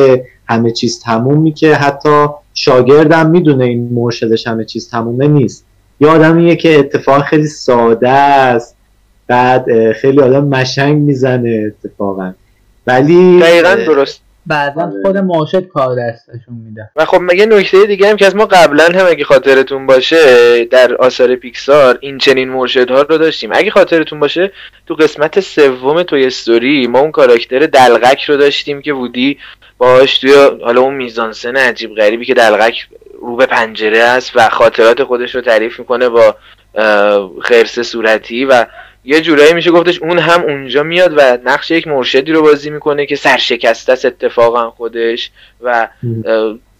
[0.48, 5.65] همه چیز تمومی که حتی شاگردم می‌دونه این مرشدش همه چیز تمومه نیست.
[6.00, 8.76] یا آدمیه که اتفاق خیلی ساده است.
[9.26, 12.32] بعد خیلی آدم مشنگ می‌زنه اتفاقا.
[12.86, 14.20] ولی دقیقا درست.
[14.46, 15.02] بعدا آره.
[15.02, 16.90] خود مرشد کار دستشون میده.
[16.96, 20.94] و خب مگه نکته دیگه هم که از ما قبلا هم اگه خاطرتون باشه در
[20.94, 23.50] آثار پیکسار این چنین مرشدها رو داشتیم.
[23.52, 24.52] اگه خاطرتون باشه
[24.86, 29.38] تو قسمت سوم توی استوری ما اون کاراکتر دلغک رو داشتیم که وودی
[29.78, 30.32] باهاش توی
[30.64, 32.88] حالا اون میزانسن عجیب غریبی که دلغک
[33.26, 36.36] رو به پنجره است و خاطرات خودش رو تعریف می‌کنه با
[37.42, 38.66] خرس صورتی و
[39.04, 43.06] یه جورایی میشه گفتش اون هم اونجا میاد و نقش یک مرشدی رو بازی می‌کنه
[43.06, 45.30] که سرشکسته است اتفاقا خودش
[45.62, 45.88] و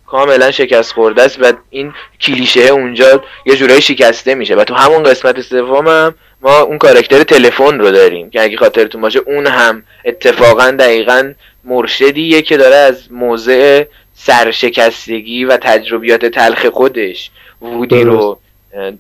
[0.07, 5.03] کاملا شکست خورده است و این کلیشه اونجا یه جورایی شکسته میشه و تو همون
[5.03, 9.83] قسمت سوم هم ما اون کارکتر تلفن رو داریم که اگه خاطرتون باشه اون هم
[10.05, 11.33] اتفاقا دقیقا
[11.65, 13.85] مرشدیه که داره از موضع
[14.19, 17.31] سرشکستگی و تجربیات تلخ خودش
[17.63, 18.39] وودی رو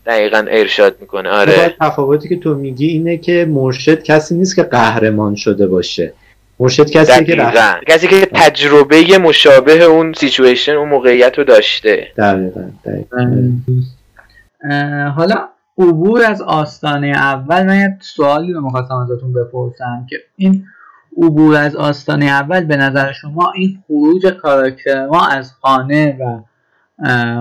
[0.07, 1.29] دقیقا ارشاد می‌کنه.
[1.29, 1.74] آره.
[1.81, 6.12] تفاوتی که تو میگی اینه که مرشد کسی نیست که قهرمان شده باشه.
[6.61, 7.85] مرشد کسی که رفت...
[7.85, 12.07] کسی که تجربه مشابه اون سیچویشن اون موقعیت رو داشته.
[12.16, 12.70] دقیقا,
[15.16, 15.48] حالا
[15.79, 20.64] عبور از آستانه اول من یه سوالی رو می‌خواستم ازتون بپرسم که این
[21.16, 26.40] عبور از آستانه اول به نظر شما این خروج کاراکتر ما از خانه و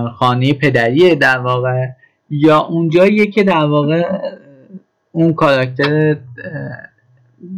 [0.09, 1.85] خانه پدری در واقع
[2.29, 4.03] یا اونجاییه که در واقع
[5.11, 6.17] اون کاراکتر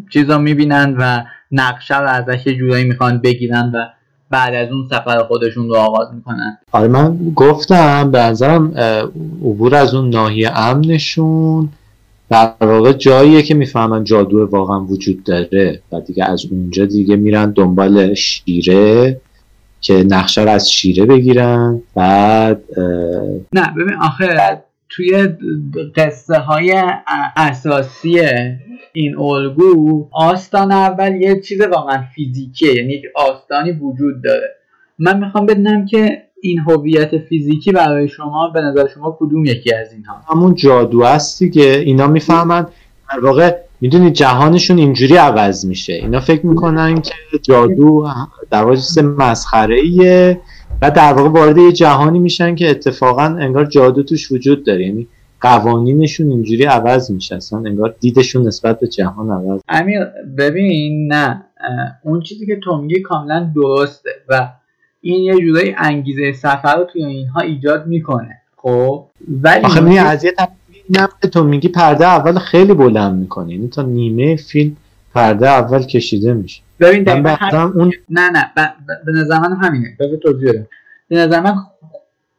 [0.09, 3.85] چیزا می‌بینن و نقشه رو ازش جورایی می‌خوان بگیرن و
[4.29, 6.57] بعد از اون سفر خودشون رو آغاز می‌کنن.
[6.71, 8.71] آره من گفتم به نظرم
[9.41, 11.69] عبور از اون ناحیه امنشون
[12.29, 17.51] در واقع جاییه که می‌فهمن جادو واقعا وجود داره و دیگه از اونجا دیگه میرن
[17.51, 19.21] دنبال شیره
[19.81, 21.81] که نقشه رو از شیره بگیرن.
[21.95, 22.61] بعد
[23.53, 25.27] نه ببین آخه توی
[25.95, 26.83] قصه های
[27.35, 28.21] اساسی
[28.93, 34.55] این الگو آستان اول یه چیز واقعا فیزیکیه یعنی یک آستانی وجود داره.
[34.99, 39.93] من می‌خوام بدونم که این هویت فیزیکی برای شما به نظر شما کدوم یکی از
[39.93, 41.83] اینها؟ همون جادو است دیگه.
[41.85, 42.67] اینا می‌فهمن.
[43.13, 45.93] در واقع می‌دونی جهانشون اینجوری عوض میشه.
[45.93, 48.07] اینا فکر می‌کنن که جادو
[48.51, 50.41] در واقع مسخره ایه
[50.81, 54.85] و در واقع وارد یه جهانی میشن که اتفاقا انگار جادو توش وجود داره.
[54.85, 55.07] یعنی
[55.41, 57.35] قوانینشون اینجوری عوض میشه.
[57.35, 59.99] اصلا انگار دیدشون نسبت به جهان عوض امیر
[60.37, 61.43] ببین نه.
[62.03, 64.49] اون چیزی که تو میگی کاملا درسته و
[65.07, 68.41] این یه جورایی انگیزه سفر رو توی اینها ایجاد می‌کنه.
[68.57, 69.05] خب؟
[69.41, 70.33] ولی آخه از یه
[71.31, 74.75] تو میگی پرده اول خیلی بلند می‌کنه یعنی تا نیمه فیلم
[75.13, 76.61] پرده اول کشیده میشه.
[76.79, 77.93] ببین اون...
[78.09, 78.51] نه نه
[79.05, 79.97] به نظر من همینه.
[79.99, 80.67] بذار توضیح بدم.
[81.09, 81.55] به نظر من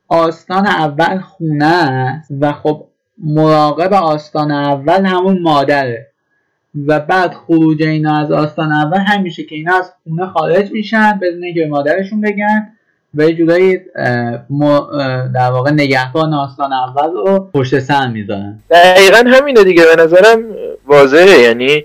[0.08, 2.84] آستان اول خونه است و خب
[3.18, 6.06] مراقب آستان اول همون مادره.
[6.86, 11.44] و بعد خروج اینا از آستان اول همیشه که اینا از خونه خارج میشن بدون
[11.44, 12.68] اینکه به مادرشون بگن
[13.14, 13.78] و یه جورایی
[15.34, 18.58] در واقع نگهبان آستان اول رو پشت سر می‌ذارن.
[18.70, 19.84] دقیقا همینه دیگه.
[19.96, 20.38] به نظرم
[20.86, 21.40] واضحه.
[21.40, 21.84] یعنی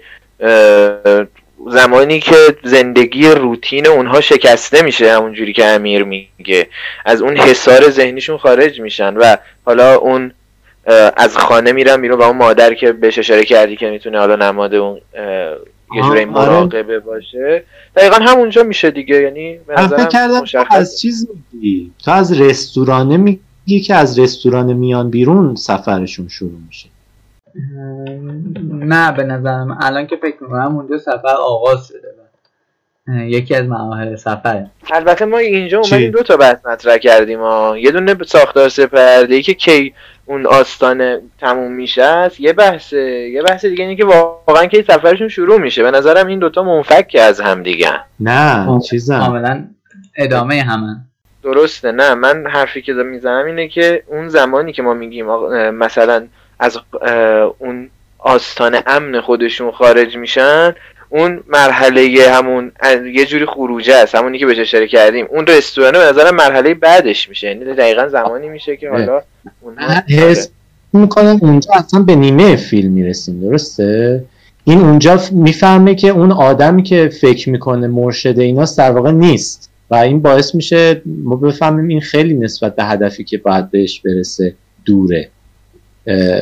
[1.69, 6.67] زمانی که زندگی روتین اونها شکسته میشه همونجوری که امیر میگه.
[7.05, 10.31] از اون حسار ذهنیشون خارج میشن و حالا اون
[11.17, 14.75] از خانه میرن بیرون و اون مادر که بهش اشاره کردی که می‌تونه حالا نماد
[14.75, 15.01] اون
[15.95, 16.25] یه جوری آره.
[16.25, 17.63] مراقبه باشه.
[17.95, 19.21] دقیقا همونجا میشه دیگه.
[19.21, 19.59] یعنی
[20.71, 26.89] از چیز میگی؟ تو از رستورانه میگی که از رستوران میان بیرون سفرشون شروع میشه.
[28.73, 29.77] نه به نظرم.
[29.81, 32.22] الان که فکر می‌کنم اونجا سفر آغاز شده.
[33.07, 37.77] یکی از مراحل سفر البته ما اینجا اومدیم دو تا بحث مطرح کردیم ها.
[37.77, 39.93] یه دونه ساختار سپرده ای که کی
[40.25, 45.27] اون آستانه تموم میشه است یه بحث یه بحث دیگه اینه که واقعا کی سفرشون
[45.27, 45.83] شروع میشه.
[45.83, 49.19] به نظرم این دوتا منفک از هم دیگه نه چیزا.
[49.19, 49.67] کاملا
[50.17, 50.95] ادامه همن
[51.43, 51.91] درسته.
[51.91, 55.25] نه من حرفی که می‌زنم اینه که اون زمانی که ما میگیم
[55.69, 56.27] مثلا
[56.59, 56.79] از
[57.59, 57.89] اون
[58.19, 60.73] آستان امن خودشون خارج میشن
[61.13, 62.71] اون مرحله همون
[63.13, 65.25] یه جوری خروجه است همونی که بهش اشاره کردیم.
[65.29, 69.21] اون رستوران به نظرم مرحله بعدش میشه یعنی دقیقا زمانی میشه که حالا
[70.09, 70.49] حس
[70.93, 74.23] می‌کنم اونجا اصلا به نیمه فیلم می‌رسیم درسته؟
[74.63, 79.95] این اونجا می‌فهمه که اون آدمی که فکر می‌کنه مرشد اینا در واقع نیست و
[79.95, 84.53] این باعث میشه ما بفهمیم این خیلی نسبت به هدفی که باید بهش برسه
[84.85, 85.29] دوره.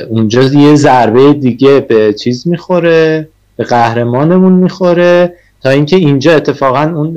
[0.09, 3.27] اونجا یه ضربه دیگه به چیز می‌خوره.
[3.55, 7.13] به قهرمانمون می‌خوره تا اینکه اینجا اتفاقا اون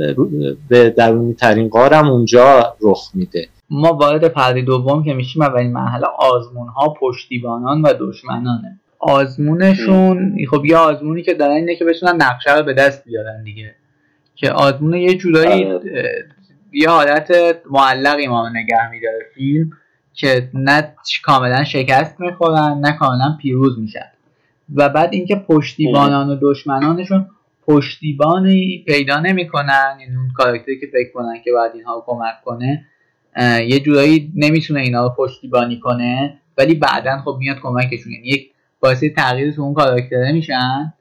[0.68, 3.48] به درونی ترین قارم اونجا رخ میده.
[3.70, 8.80] ما وارد پرده دوم که میشیم اولین مرحله آزمون ها پشتیبانان و دشمنانه.
[8.98, 13.74] آزمونشون خب یه آزمونی که دارن اینه که بتونن نقشه رو به دست بیارن دیگه.
[14.34, 16.24] که آزمون یه جورایی آره.
[16.72, 17.30] یه حالت
[17.70, 19.18] معلقی ما نگه میداره.
[19.34, 19.70] فیلم
[20.14, 20.94] که نه
[21.24, 24.10] کاملا شکست می‌خورن نه کاملا پیروز میشن.
[24.74, 27.26] و بعد اینکه پشتیبانان و دشمنانشون
[27.66, 32.86] پشتیبانی پیدا نمی‌کنن یعنی اون کاراکتری که فکر کنن که باید اینها رو کمک کنه
[33.68, 38.12] یه جورایی نمی‌تونه اینا رو پشتیبانی کنه ولی بعدا خب میاد کمکشون.
[38.12, 38.50] یعنی یک
[38.80, 40.92] باعث تغییر تو اون کاراکتره میشن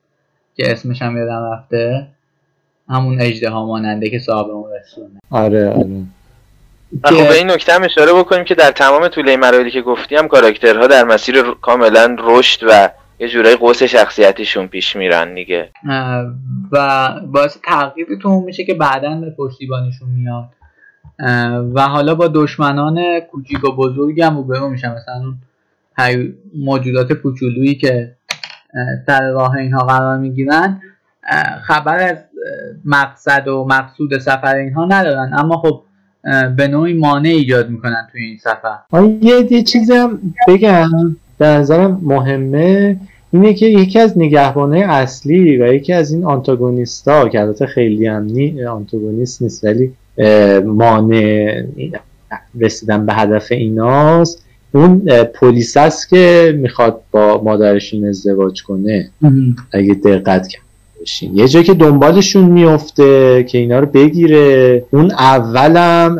[0.55, 2.07] که اسمش هم یادم رفته
[2.89, 6.03] همون اجده ها ماننده که صاحب اون رسونه آره آره.
[7.03, 10.87] خب به این نکته هم اشاره بکنیم که در تمام طول مراحلی که گفتیم کاراکترها
[10.87, 15.69] در مسیر کاملا رشد و یه جورایی قوس شخصیتیشون پیش میرن دیگه.
[16.71, 20.49] و باعث تغییر تو میشه که بعدا به پشتیبانیشون میاد.
[21.73, 24.95] و حالا با دشمنان کوچیک و بزرگی هم روبرو میشن.
[24.95, 25.37] مثلا اون
[26.55, 28.15] موجودات کوچولویی که
[29.05, 30.81] سر راه اینها قرار می‌گیرن
[31.63, 32.17] خبر از
[32.85, 35.33] مقصد و مقصود سفر اینها ندارن.
[35.33, 35.83] اما خب
[36.55, 38.77] به نوعی مانع ایجاد می‌کنن توی این سفر.
[39.21, 40.89] یه, یه چیزی هم بگم.
[41.37, 42.97] به نظرم مهمه
[43.31, 48.23] اینه که یکی از نگهبانه اصلی و یکی از این آنتاگونیستا که البته خیلی هم
[48.23, 49.91] نی آنتاگونیست نیست ولی
[50.65, 51.63] مانع
[52.59, 54.43] رسیدن به هدف ایناست.
[54.71, 59.09] اون پلیس است که می‌خواد با مادرشون ازدواج کنه.
[59.71, 60.63] اگه دقت کرد
[61.33, 64.83] یه جایی که دنبالشون میفته که اینا رو بگیره.
[64.91, 66.17] اون اولم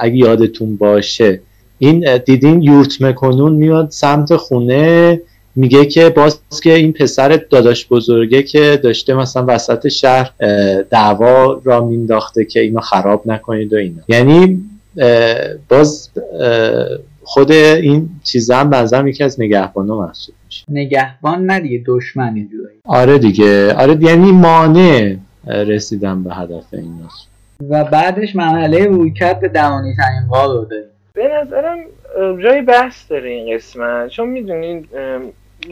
[0.00, 1.40] اگه یادتون باشه
[1.82, 5.20] این دیدین یورت مکنون میاد سمت خونه
[5.56, 10.30] میگه که باز که این پسر داداش بزرگه که داشته مثلا وسط شهر
[10.90, 14.02] دعوا را مینداخته که اینو خراب نکنید و اینا.
[14.08, 14.64] یعنی
[15.68, 16.10] باز
[17.22, 20.64] خود این چیزا هم بنظرم یکی از نگهبانا محسوب میشه.
[20.68, 22.48] نگهبان نه دیگه دشمن
[22.84, 23.74] آره دیگه.
[23.74, 25.16] آره یعنی مانع
[25.46, 27.28] رسیدن به هدف ایناست
[27.70, 31.78] و بعدش مرحله رویکرد به دمانی ترین رو داریم به نظرم
[32.42, 34.08] جای بحث داره این قسمت.
[34.08, 34.88] چون می‌دونین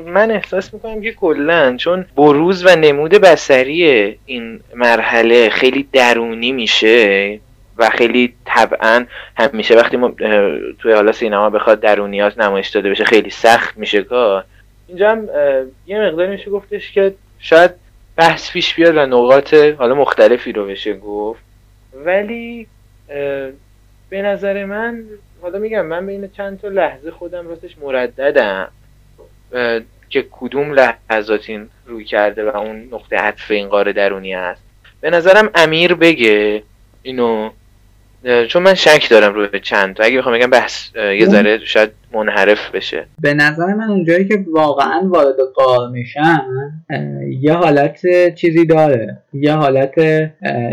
[0.07, 7.38] من احساس می‌کنم که کلا چون بروز و نمود بسری این مرحله خیلی درونی میشه
[7.79, 9.05] و خیلی طبعا
[9.37, 10.14] همیشه وقتی ما
[10.79, 14.44] توی حالا سینما بخواد درونیات نمایش داده بشه خیلی سخت میشه کار.
[14.88, 15.29] اینجا هم
[15.87, 17.70] یه مقداری میشه گفتش که شاید
[18.16, 21.40] بحث پیش بیاد و نقاط حالا مختلفی رو بشه گفت.
[22.05, 22.66] ولی
[24.11, 25.05] به نظر من
[25.42, 28.68] حالا میگم من بین چند تا لحظه خودم راستش مرددم
[30.11, 34.62] که کدوم لحظات این روی کرده و اون نقطه عطف این قاره درونی است
[35.00, 36.62] به نظرم امیر بگه
[37.03, 37.50] اینو
[38.48, 40.04] چون من شک دارم روی چند تا.
[40.04, 43.06] اگه بخوام بگم بحث یه ذره شاید منحرف بشه.
[43.20, 46.40] به نظر من اونجایی که واقعا وارد قار میشن
[47.40, 48.00] یه حالت
[48.35, 49.18] چیزی داره.
[49.33, 49.94] یه حالت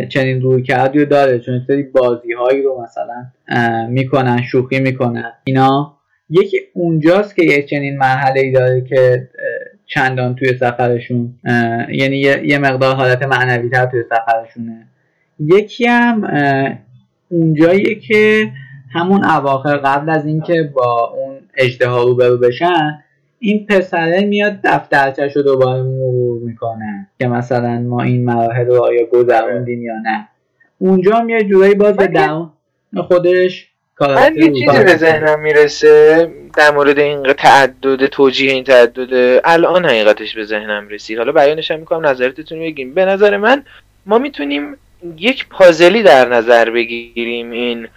[0.09, 1.39] چنین روی کردی داره.
[1.39, 3.25] چون سری بازی هایی رو مثلا
[3.89, 5.33] می‌کنن شوخی می‌کنن.
[5.43, 5.97] اینا
[6.29, 9.29] یکی اونجاست که یه چنین مرحله ای داره که
[9.85, 11.35] چندان توی سفرشون
[11.89, 14.87] یعنی یه مقدار حالت معنوی تر توی سفرشونه.
[15.39, 16.21] یکی هم
[17.29, 18.51] اونجاییه که
[18.93, 23.03] همون اواخر قبل از اینکه با اون اجدها روبرو بشن
[23.39, 29.05] این پسره میاد دفترچش رو دوباره مرور می‌کنه که مثلا ما این مراحل رو آیا
[29.05, 30.27] گذروندیم یا نه.
[30.79, 32.49] اونجا هم یه جورایی باز به درون
[32.97, 33.67] خودش
[34.01, 40.35] من یه چیزی به ذهنم می‌رسه در مورد این تعدد توجیه این تعدد الان حقیقتش
[40.35, 41.17] به ذهنم رسید.
[41.17, 42.93] حالا بیانش هم می‌کنم نظرتتون بگیم.
[42.93, 43.63] به نظر من
[44.05, 44.75] ما می‌تونیم
[45.17, 47.87] یک پازلی در نظر بگیریم این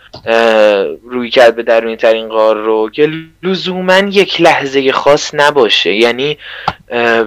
[1.05, 3.11] روی کرد به درونی ترین غار رو که
[3.43, 5.95] لزوما یک لحظه خاص نباشه.
[5.95, 6.39] یعنی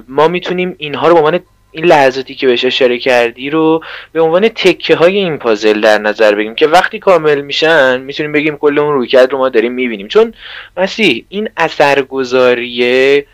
[0.07, 1.39] ما می‌تونیم اینها رو به عنوان
[1.71, 6.35] این لحظاتی که بهش اشاره کردی رو به عنوان تکه های این پازل در نظر
[6.35, 10.07] بگیریم که وقتی کامل میشن می‌تونیم بگیم کل اون رویکرد رو ما داریم می‌بینیم.
[10.07, 10.33] چون
[10.77, 13.25] مسیح این اثرگذاریه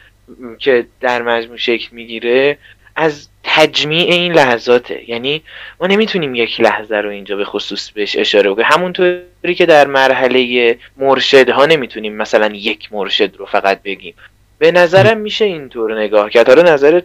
[0.60, 2.58] که در مجموع شکل می‌گیره
[2.96, 5.10] از تجمیع این لحظاته.
[5.10, 5.42] یعنی
[5.82, 8.68] ما نمی‌تونیم یک لحظه رو اینجا به خصوص بهش اشاره بکنیم.
[8.70, 14.14] همونطوری که در مرحله مرشدها نمی‌تونیم مثلا یک مرشد رو فقط بگیم.
[14.60, 16.48] به نظرم میشه اینطور نگاه کرد.
[16.48, 17.02] حالا نظر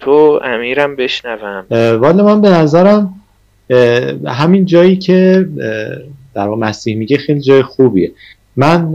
[0.00, 1.66] تو امیرم بشنوم.
[2.00, 3.14] والا من به نظرم
[4.26, 5.46] همین جایی که
[6.34, 8.12] در واقع مسیح میگه خیلی جای خوبیه.
[8.56, 8.92] من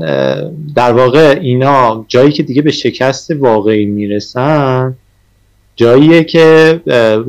[0.75, 4.95] در واقع اینا جایی که دیگه به شکست واقعی می‌رسن
[5.75, 6.81] جاییه که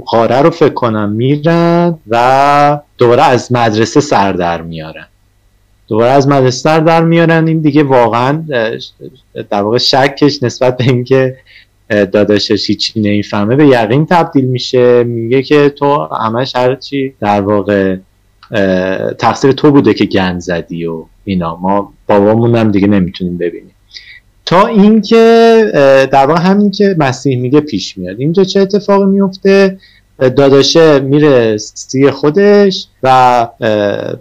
[0.07, 5.07] قاره رو فکر کنم میرن و دوباره از مدرسه سر در میارن.
[5.89, 7.49] دوباره از مدرسه سر در میارن.
[7.49, 8.45] این دیگه واقعا
[9.51, 11.37] در واقع شکش نسبت به اینکه
[11.89, 15.05] داداشش هیچی نمی‌فهمه به یقین تبدیل میشه.
[15.05, 17.97] میگه که تو همش هرچی در واقع
[19.19, 21.57] تقصیر تو بوده که گند زدی و اینا.
[21.57, 23.74] ما بابامون هم دیگه نمی‌تونیم ببینیم.
[24.47, 28.21] تا اینکه در واقع همین که مسیح میگه پیش میاد.
[28.21, 29.79] اینجا چه اتفاقی میفته؟
[30.19, 33.49] داداشه میره سی خودش و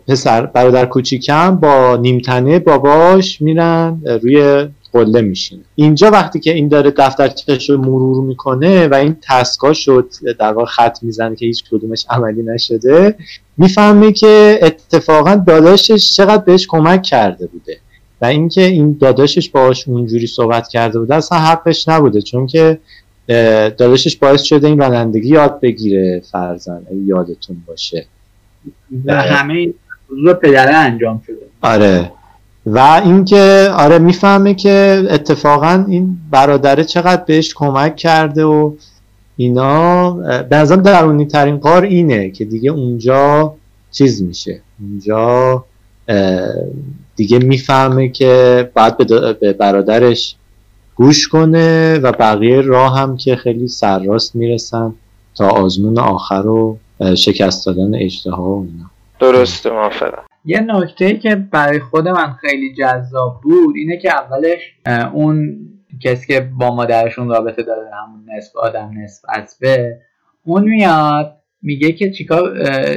[0.07, 5.61] پسر برادر کوچیکم با نیمتنه باباش میرن روی قله میشینه.
[5.76, 10.09] اینجا وقتی که این داره دفترچش رو مرور می‌کنه و این تسکا شد
[10.39, 13.15] در واقع خط می‌زنه که هیچ کدومش عملی نشده
[13.57, 17.78] می‌فهمه که اتفاقا داداشش چقدر بهش کمک کرده بوده.
[18.24, 22.80] و اینکه این داداشش باهاش اونجوری صحبت کرده بوده اصلا حقش نبوده چون که
[23.78, 28.05] داداشش باعث شده این رانندگی یاد بگیره فرزن یادتون باشه.
[29.05, 29.74] و همه
[30.09, 31.36] رو پدره انجام شده.
[31.61, 32.11] آره.
[32.65, 38.71] و اینکه آره می‌فهمه که اتفاقا این برادره چقدر بهش کمک کرده و
[39.38, 40.11] اینا
[40.49, 43.53] به نظرم درونی ترین کار اینه که دیگه اونجا
[43.91, 44.61] چیز میشه.
[44.82, 45.65] اونجا
[47.16, 48.97] دیگه می‌فهمه که باید
[49.39, 50.36] به برادرش
[50.95, 54.93] گوش کنه و بقیه راه هم که خیلی سرراست می‌رسن
[55.36, 56.78] تا آزمون آخر رو
[57.18, 58.89] شکست دادن اجتها و اینا.
[59.20, 60.24] درسته موافقم.
[60.45, 64.59] یه نکته که برای خود من خیلی جذاب بود اینه که اولش
[65.14, 65.57] اون
[66.03, 69.97] کسی که با مادرشون رابطه داره همون نصف آدم نصف اسبه
[70.43, 72.53] اون میاد میگه که چیکار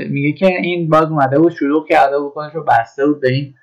[0.09, 3.55] میگه که این باز اومده بود شروع کرده بود خودش رو بسته بود به این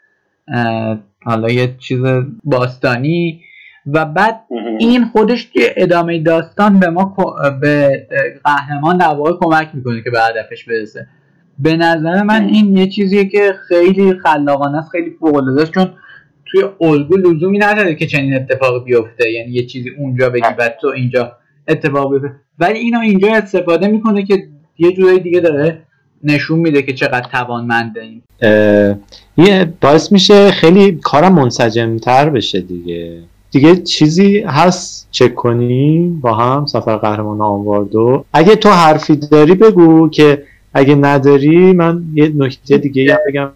[1.23, 1.99] حالا یه چیز
[2.43, 3.41] باستانی.
[3.85, 4.41] و بعد
[4.79, 7.15] این خودش ادامه داستان به ما
[7.61, 8.07] به
[8.43, 11.07] قهرمان در واقع کمک می‌کنه که به هدفش برسه.
[11.59, 15.89] به نظر من این یه چیزیه که خیلی خلاقانه است خیلی فوق العاده چون
[16.45, 19.31] توی الگو لزومی نداره که چنین اتفاقی بیفته.
[19.31, 21.31] یعنی یه چیزی اونجا بگی بعد تو اینجا
[21.67, 22.35] اتفاق بیفته.
[22.59, 25.81] ولی اینو اینجا استفاده می‌کنه که یه جورایی دیگه داره
[26.23, 28.21] نشون میده که چقدر توانمنده این
[29.37, 33.19] یه باعث میشه خیلی کارم منسجمتر بشه دیگه.
[33.51, 40.09] دیگه چیزی هست چک کنی با هم سفر قهرمان آنواردو اگه تو حرفی داری بگو
[40.09, 40.43] که
[40.73, 43.49] اگه نداری من یه نکته دیگه بگم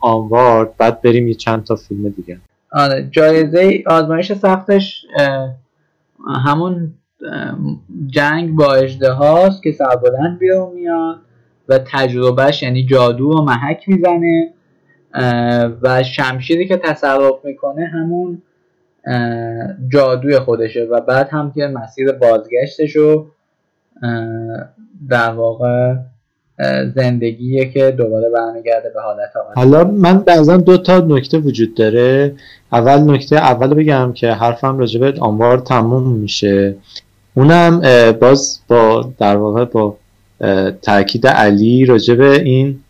[0.00, 2.38] آنوارد بعد بریم یه چند تا فیلم دیگه.
[2.72, 5.06] آره جایزه آزمایش سختش
[6.44, 6.92] همون
[8.06, 11.20] جنگ با اجده هاست که سربلند بیرون میاد.
[11.70, 14.52] و تجربهش یعنی جادو و محک می‌زنه
[15.82, 18.42] و شمشیری که تصرف می‌کنه همون
[19.92, 23.26] جادوی خودشه و بعد هم که مسیر بازگشتش رو
[25.08, 25.94] در واقع
[26.94, 32.34] زندگیه که دوباره برمیگرده به حالت حالا من بعضا دو تا نکته وجود داره.
[32.72, 36.74] اول نکته اول بگم که حرفم راجبه آنوار تموم میشه.
[37.34, 37.80] اونم
[38.20, 39.96] باز با در واقع با
[40.82, 42.80] تاکید علی راجبه این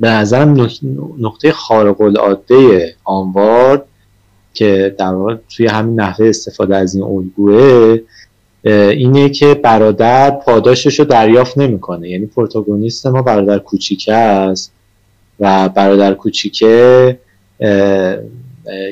[0.00, 0.70] به نظرم
[1.20, 3.84] نقطه خارق العاده آنوار
[4.54, 7.98] که در واقع توی همین نحوه استفاده از این الگوه
[8.64, 12.08] اینه که برادر پاداشش رو دریافت نمی‌کنه.
[12.08, 14.72] یعنی پروتاگونیست ما برادر کوچیکه است
[15.40, 17.18] و برادر کوچیکه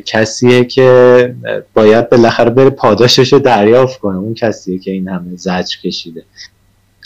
[0.07, 1.35] کسیه که
[1.75, 4.17] باید بالاخره بره پاداشش رو دریافت کنه.
[4.17, 6.23] اون کسیه که این همه زجر کشیده.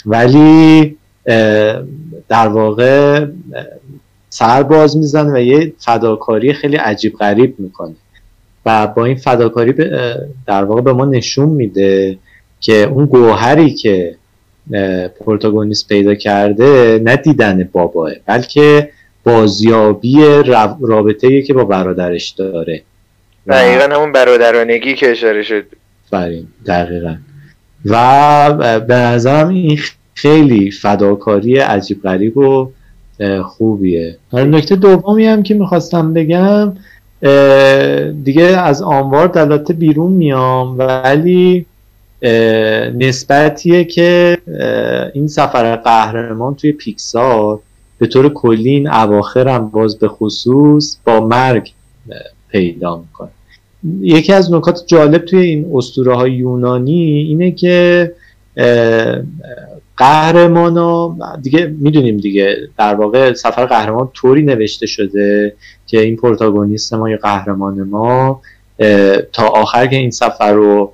[0.06, 0.96] ولی
[2.28, 3.26] در واقع
[4.30, 7.94] سر باز می‌زنه و یه فداکاری خیلی عجیب غریب می‌کنه.
[8.66, 9.72] و با این فداکاری
[10.46, 12.18] در واقع به ما نشون میده
[12.60, 14.16] که اون گوهری که
[15.20, 18.90] پروتاگونیست پیدا کرده نه دیدن باباه بلکه
[19.24, 20.16] بازیابی
[20.80, 22.82] رابطه که با برادرش داره.
[23.48, 25.64] دقیقا همون برادرانگی که اشاره شد.
[26.10, 26.52] بریم.
[26.66, 27.16] دقیقا.
[27.84, 29.78] و به نظرم این
[30.14, 32.70] خیلی فداکاری عجیب غریب و
[33.44, 34.16] خوبیه.
[34.32, 36.72] نکته دومی هم که می‌خواستم بگم
[38.24, 41.66] دیگه از آنوار دلات بیرون میام ولی
[42.98, 44.38] نسبتیه که
[45.14, 47.60] این سفر قهرمان توی پیکسار
[47.98, 51.72] به طور کلی این اواخر هم باز به خصوص با مرگ
[52.48, 53.30] پیدا می‌کنه.
[54.00, 58.12] یکی از نکات جالب توی این اسطوره های یونانی اینه که
[59.96, 65.54] قهرمان ها دیگه می‌دونیم دیگه در واقع سفر قهرمان طوری نوشته شده
[65.86, 68.40] که این پروتاگونیست ما یا قهرمان ما
[69.32, 70.92] تا آخر که این سفر رو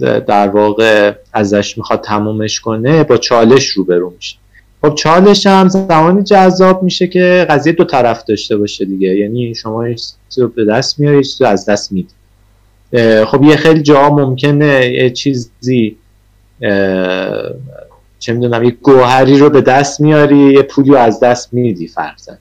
[0.00, 4.36] در واقع ازش می‌خواد تمومش کنه با چالش روبرو میشه.
[4.82, 9.08] خب چالش هم زمانی جذاب میشه که قضیه دو طرف داشته باشه دیگه.
[9.08, 9.96] یعنی شما یه
[10.36, 12.08] رو به دست میاری یه از دست میدی.
[13.24, 15.96] خب یه خیلی جا ممکنه یه چیزی
[18.18, 22.38] چه می‌دونم یه گوهری رو به دست میاری یه پولی رو از دست میدی فرزن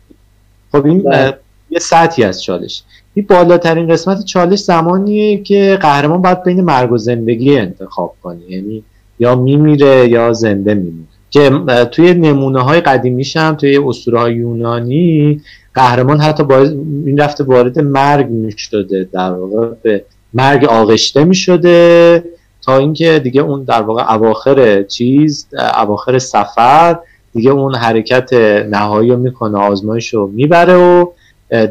[0.72, 1.38] خب این بله.
[1.70, 2.84] یه سطحی از چالش.
[3.14, 8.42] این بالاترین قسمت چالش زمانیه که قهرمان باید بین مرگ و زندگی انتخاب کنه.
[8.50, 8.84] یعنی
[9.20, 11.08] یا میمیره یا زنده میمونه.
[11.30, 11.50] که
[11.92, 15.42] توی نمونه های قدیمیش هم توی اسطوره یونانی
[15.74, 16.72] قهرمان حتی باید
[17.06, 22.24] این رفته وارد مرگ می‌شده در واقع به مرگ آغشته می‌شده
[22.62, 27.00] تا اینکه دیگه اون در واقع اواخر چیز اواخر سفر
[27.34, 28.34] دیگه اون حرکت
[28.70, 31.06] نهایی رو می‌کنه آزمایش رو می‌بره و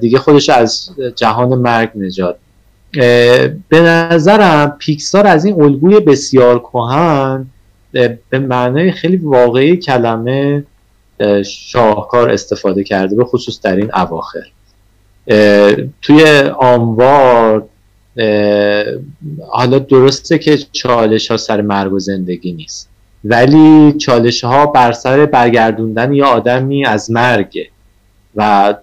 [0.00, 2.36] دیگه خودش از جهان مرگ نجات
[3.68, 7.46] به نظرم پیکسار از این الگوی بسیار کهن
[7.92, 10.64] به معنای خیلی واقعی کلمه
[11.46, 14.46] شاهکار استفاده کرده به خصوص در این اواخر.
[16.02, 16.24] توی
[16.58, 17.68] آنوار
[19.50, 22.88] حالا درسته که چالش ها سر مرگ و زندگی نیست
[23.24, 27.58] ولی چالش ها بر سر برگردوندن یا آدمی از مرگ
[28.36, 28.74] و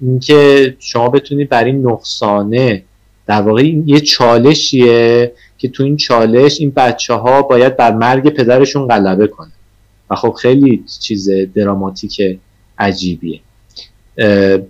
[0.00, 2.82] اینکه شما بتونید بر این نقصانه
[3.28, 8.88] در واقع یه چالشیه که تو این چالش این بچه ها باید بر مرگ پدرشون
[8.88, 9.52] غلبه کنن.
[10.10, 12.38] و خب خیلی چیز دراماتیک
[12.78, 13.40] عجیبیه.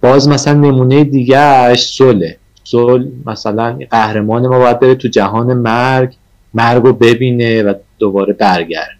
[0.00, 6.14] باز مثلا نمونه دیگهش سله سل مثلا قهرمان ما باید بره تو جهان مرگ
[6.54, 8.98] مرگ رو ببینه و دوباره برگرد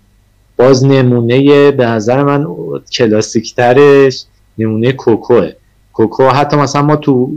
[0.56, 2.46] باز نمونه به نظر من
[2.92, 4.24] کلاسیکترش
[4.58, 5.52] نمونه کوکوه.
[5.98, 7.30] کوکو حتی مثلا ما تو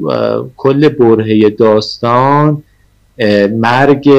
[0.58, 2.64] کل برهه داستان
[3.52, 4.10] مرگ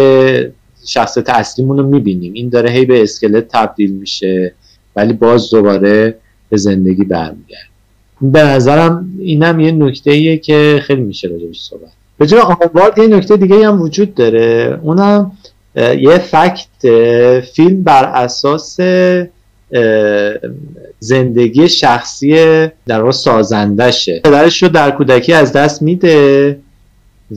[0.86, 2.32] شخصیت اصلیمون رو می‌بینیم.
[2.32, 4.54] این داره هی به اسکلت تبدیل میشه
[4.96, 6.14] ولی باز دوباره
[6.50, 7.68] به زندگی برمیگرد
[8.22, 11.90] به نظرم اینم یه نکته ایه که خیلی میشه راجبش صحبت.
[12.18, 14.78] به جای آنوارد یه نکته دیگه هم وجود داره.
[14.82, 15.32] اونم
[15.76, 16.90] یه فکت
[17.40, 18.80] فیلم بر اساس
[20.98, 22.36] زندگی شخصی
[22.86, 24.20] در واقع سازندشه.
[24.24, 26.58] پدرش رو در کودکی از دست میده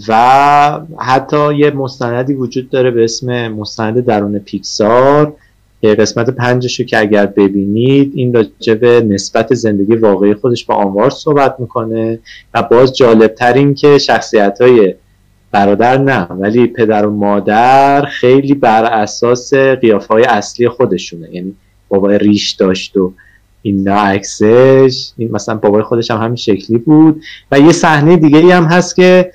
[0.08, 5.34] و حتی یه مستندی وجود داره به اسم مستند درون پیکسار
[5.82, 11.10] که قسمت پنجشو که اگر ببینید این راجع به نسبت زندگی واقعی خودش با آنوار
[11.10, 12.20] صحبت می‌کنه
[12.54, 14.96] و باز جالبتر این که شخصیت های
[15.52, 21.30] برادر نه ولی پدر و مادر خیلی بر اساس قیافه های اصلی خودشونه.
[21.32, 21.56] یعنی
[21.90, 23.14] بابای ریش داشت و
[23.62, 25.12] این عکسش.
[25.18, 27.22] این مثلا بابای خودش هم همین شکلی بود.
[27.52, 29.32] و یه صحنه دیگه هم هست که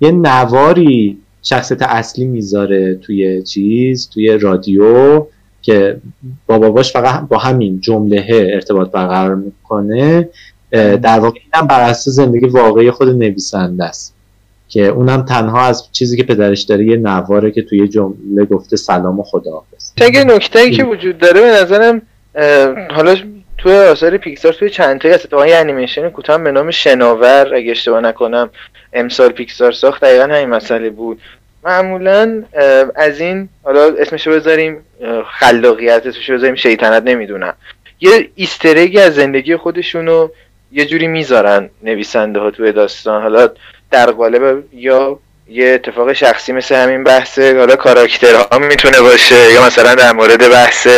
[0.00, 5.26] یه نواری شخصیت اصلی می‌ذاره توی چیز توی رادیو
[5.62, 6.00] که
[6.46, 10.28] با باباش فقط با همین جمله ارتباط برقرار می‌کنه.
[10.72, 14.14] در واقع هم بر اساس زندگی واقعی خود نویسنده است
[14.68, 19.20] که اونم تنها از چیزی که پدرش داره یه نواره که توی جمله گفته سلام
[19.20, 19.77] و خداحافظ.
[19.98, 22.02] چه نکته که وجود داره به نظرم
[22.90, 23.16] حالا
[23.58, 28.00] توی آثار پیکسار توی چند تایی از اتفاقا انیمیشن کوتاه به نام شناور اگه اشتباه
[28.00, 28.50] نکنم
[28.92, 30.04] امسال پیکسار ساخت.
[30.04, 31.20] دقیقا همین مسئله بود.
[31.64, 32.42] معمولا
[32.96, 34.84] از این حالا اسمشو بذاریم
[35.30, 37.54] خلاقیت اسمشو بذاریم شیطنت نمی‌دونم.
[38.00, 40.28] یه ایسترگی از زندگی خودشونو
[40.72, 43.22] یه جوری می‌ذارن نویسنده ها توی داستان.
[43.22, 43.48] حالا
[43.90, 45.18] در قالب یا
[45.50, 50.88] یه اتفاق شخصی مثل همین بحث حالا کاراکترها می‌تونه باشه یا مثلا در مورد بحث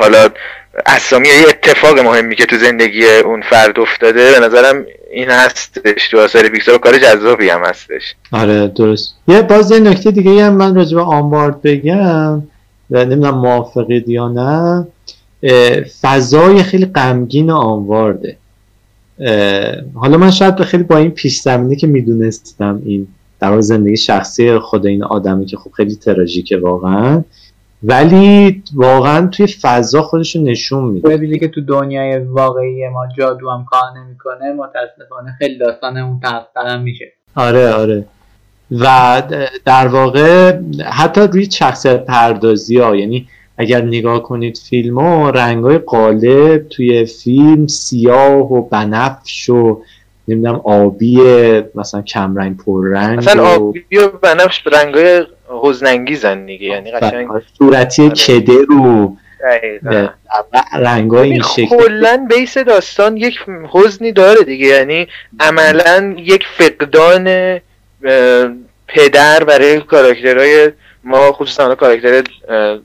[0.00, 0.28] حالا
[0.86, 6.08] اسامی یه اتفاق مهمی که تو زندگی اون فرد افتاده به نظرم این هستش.
[6.08, 8.14] تو آثار پیکسار کار جذابی هم هستش.
[8.32, 9.14] آره درست.
[9.28, 12.42] یه باز یه نکته دیگه هم من راجع به آنوارد بگم.
[12.90, 14.86] و نمی‌دونم موافقید یا نه.
[16.02, 18.36] فضای خیلی غمگین آنوارده
[19.94, 23.08] حالا من شاید خیلی با این پیش زمینه که می‌دونستم این
[23.40, 27.22] در زندگی شخصی خود این آدمی که خب خیلی تراژیکه واقعا.
[27.82, 31.08] ولی واقعا توی فضا خودش نشون میده.
[31.08, 36.20] ببینی که تو دنیای واقعی ما جادو هم کار نمی‌کنه متاسفانه خیلی داستان اون
[36.82, 37.12] میشه.
[37.34, 38.04] آره آره.
[38.70, 39.22] و
[39.64, 43.28] در واقع حتی روی شخصیت پردازی ها یعنی
[43.58, 49.82] اگر نگاه کنید فیلم ها رنگ های قالب توی فیلم سیاه و بنفش و
[50.28, 51.18] نمی‌دونم آبی
[51.74, 57.28] مثلا کمرنگ پررنگ مثلا آبی و بنفش رنگ های حزننگیزن دیگه یعنی قشنگ
[57.58, 58.14] صورتی آره.
[58.14, 59.16] کده رو.
[60.78, 61.66] رنگ های این شکل.
[61.66, 63.38] کلا بیس داستان یک
[63.70, 65.06] حزنی داره دیگه یعنی
[65.40, 67.58] عملا یک فقدان
[68.88, 70.70] پدر برای کاراکترهای
[71.06, 72.22] ما خصوصا کاراکتر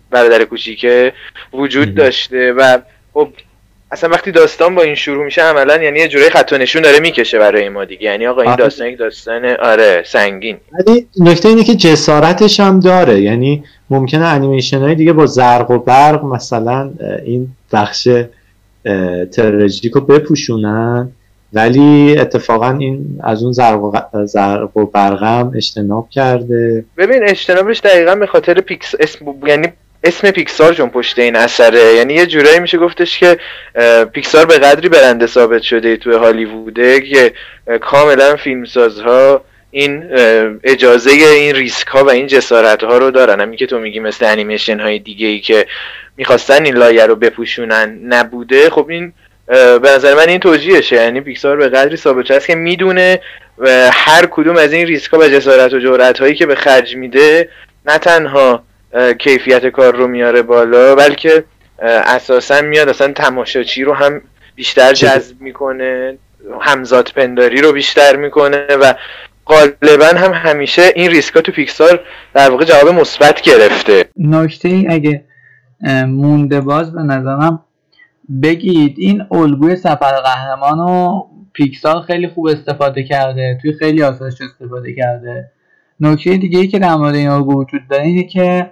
[0.09, 1.13] برادر کوچیکه
[1.53, 2.77] وجود داشته و
[3.13, 3.29] خب
[3.91, 7.39] اصلا وقتی داستان با این شروع میشه عملا یعنی یه جوری خط نشون داره می‌کشه
[7.39, 8.03] برای ما دیگه.
[8.03, 10.57] یعنی آقا این داستان یک داستان آره سنگین.
[10.73, 13.21] ولی نکته اینه که جسارتش هم داره.
[13.21, 16.91] یعنی ممکنه انیمیشن های دیگه با زرق و برق مثلا
[17.25, 18.07] این بخش
[19.31, 21.11] تراژیک رو بپوشونن.
[21.53, 23.51] ولی اتفاقا این از اون
[24.25, 26.85] زرق و برقم اجتناب کرده.
[26.97, 29.67] ببین اجتنابش دقیقا به خاطر پیکس اسم یعنی
[30.03, 31.95] اسم پیکسار چون پشت این اثره.
[31.95, 33.37] یعنی یه جورایی میشه گفتش که
[34.13, 37.33] پیکسار به قدری برنده ثابت شده توی هالیووده که
[37.81, 39.41] کاملا فیلمسازها
[39.71, 40.03] این
[40.63, 43.41] اجازه این ریسک ها و این جسارت ها رو دارن.
[43.41, 45.65] همین که تو میگی مثل انیمیشن های دیگه ای که
[46.17, 48.69] می‌خواستن این لایه رو بپوشونن نبوده.
[48.69, 49.13] خب این
[49.51, 50.95] به نظر من این توجیهشه.
[50.95, 53.19] یعنی پیکسار به قدری ثابت است که می‌دونه
[53.91, 57.49] هر کدوم از این ریسک ها و جسارت و جرأت هایی که به خرج میده
[57.85, 58.63] نه تنها
[59.19, 61.43] کیفیت کار رو میاره بالا بلکه
[61.83, 64.21] اساسا میاد اصلا تماشاچی رو هم
[64.55, 66.17] بیشتر جذب می‌کنه
[66.61, 68.93] همزاد پنداری رو بیشتر می‌کنه و
[69.45, 71.99] غالبا هم همیشه این ریسکا تو پیکسار
[72.33, 74.05] در واقع جواب مثبت گرفته.
[74.17, 75.23] نکته ای اگه
[76.07, 77.63] مونده باز به نظرم
[78.43, 84.93] بگید این الگوی سفر قهرمان رو پیکسار خیلی خوب استفاده کرده توی خیلی آسایش استفاده
[84.93, 85.51] کرده.
[85.99, 88.71] نکته دیگه ای که در مورد این الگو وجود داره اینه که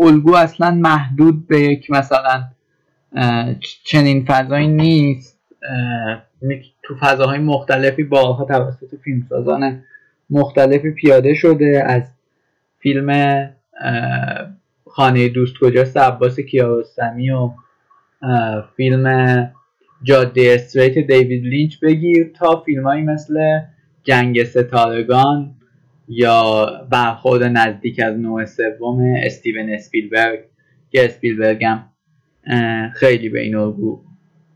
[0.00, 2.44] الگو اصلا محدود به یک مثلا
[3.84, 5.40] چنین فضایی نیست.
[6.82, 9.82] تو فضاهای مختلفی بارها توسط فیلمسازان
[10.30, 11.84] مختلفی پیاده شده.
[11.86, 12.02] از
[12.78, 13.50] فیلم
[14.86, 17.50] خانه دوست کجاست عباس کیارستمی و
[18.76, 19.06] فیلم
[20.02, 23.60] جاده استریت دیوید لینچ بگیر تا فیلمهایی مثل
[24.02, 25.54] جنگ ستارگان
[26.08, 30.40] یا برخورد نزدیک از نوع سوم استیون اسپیلبرگ.
[30.90, 31.84] که اسپیلبرگ هم
[32.92, 34.00] خیلی به این الگو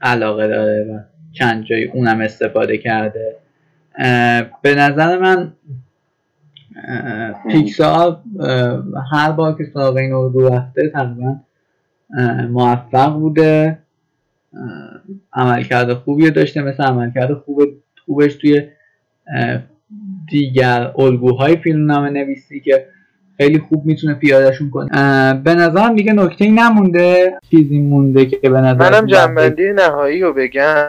[0.00, 0.98] علاقه داره و
[1.32, 3.36] چند جای اونم استفاده کرده.
[4.62, 5.52] به نظر من
[7.50, 8.20] پیکسار
[9.12, 11.36] هر بار که سراغ این الگو رفته تقریبا
[12.50, 13.78] موفق بوده.
[15.32, 17.62] عملکرد خوبی داشته مثل عملکرد خوب
[18.06, 18.62] خوبش توی
[20.30, 22.86] دیگر الگوهای فیلم نام نویسی که
[23.36, 24.90] خیلی خوب می‌تونه پیادهشون کنه.
[25.44, 27.38] به نظرم دیگه نکته نمونده.
[27.50, 30.88] چیزی مونده که به نظر منم جنبندی نهایی رو بگم.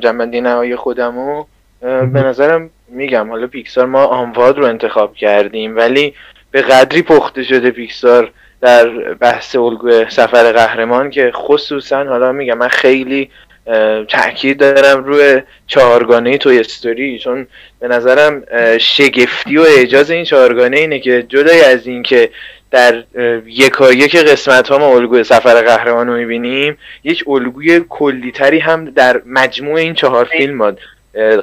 [0.00, 1.44] جنبندی نهایی خودمو.
[1.80, 6.14] به نظرم میگم حالا پیکسار ما آنواد رو انتخاب کردیم ولی
[6.50, 8.32] به قدری پخته شده پیکسار.
[8.60, 13.30] در بحث الگوی سفر قهرمان که خصوصا حالا میگم من خیلی
[14.08, 17.46] تاکید دارم روی چهارگانه توی استوری چون
[17.80, 18.42] به نظرم
[18.78, 22.30] شگفتی و اعجاز این چهارگانه اینه که جدای از این که
[22.70, 23.04] در
[23.46, 29.74] یکایک قسمت ها ما الگوی سفر قهرمان رو می‌بینیم یک الگوی کلیتری هم در مجموع
[29.74, 30.76] این چهار فیلم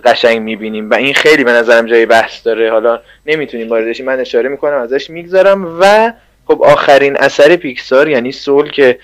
[0.05, 2.71] قشنگ می‌بینیم و این خیلی به نظرم جای بحث داره.
[2.71, 6.13] حالا نمی‌تونیم واردش من اشاره می‌کنم ازش می‌گذارم و
[6.47, 8.99] خب آخرین اثر پیکسار یعنی سول که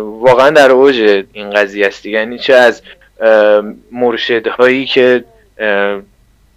[0.00, 2.82] واقعا در اوج این قضیه است یعنی چه از
[3.92, 5.24] مرشدهایی که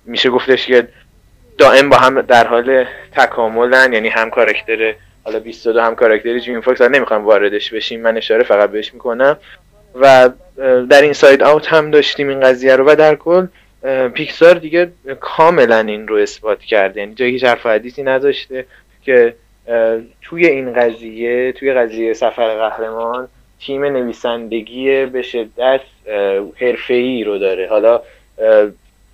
[0.05, 0.88] میشه گفتش که
[1.58, 4.93] دائم با هم در حال تکاملن یعنی هم کاراکتر
[5.24, 9.38] حالا 22 هم کاراکتر جیمی فاکس نمی‌خوام واردش بشیم من اشاره فقط بهش می‌کنم.
[9.95, 10.30] و
[10.89, 13.47] در Inside Out هم داشتیم این قضیه رو و در کل
[14.14, 16.99] پیکسار دیگه کاملا این رو اثبات کرده.
[16.99, 18.66] یعنی جایی هیچ حرف حدیثی نداشته
[19.01, 19.36] که
[20.22, 23.28] توی این قضیه توی قضیه سفر قهرمان
[23.59, 25.82] تیم نویسندگی به شدت
[26.55, 27.68] حرفه‌ای رو داره.
[27.70, 28.01] حالا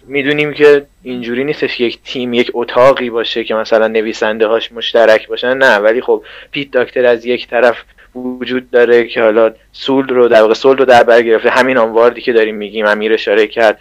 [0.08, 5.58] می‌دونیم که اینجوری نیستش یک تیم یک اتاقی باشه که مثلا نویسنده هاش مشترک باشن.
[5.58, 7.84] نه ولی خب پیت داکتر از یک طرف
[8.16, 11.49] وجود داره که حالا سول رو در واقع سول رو در بر گرفته.
[11.49, 13.80] همین آنواردی که داریم میگیم امیر اشاره کرد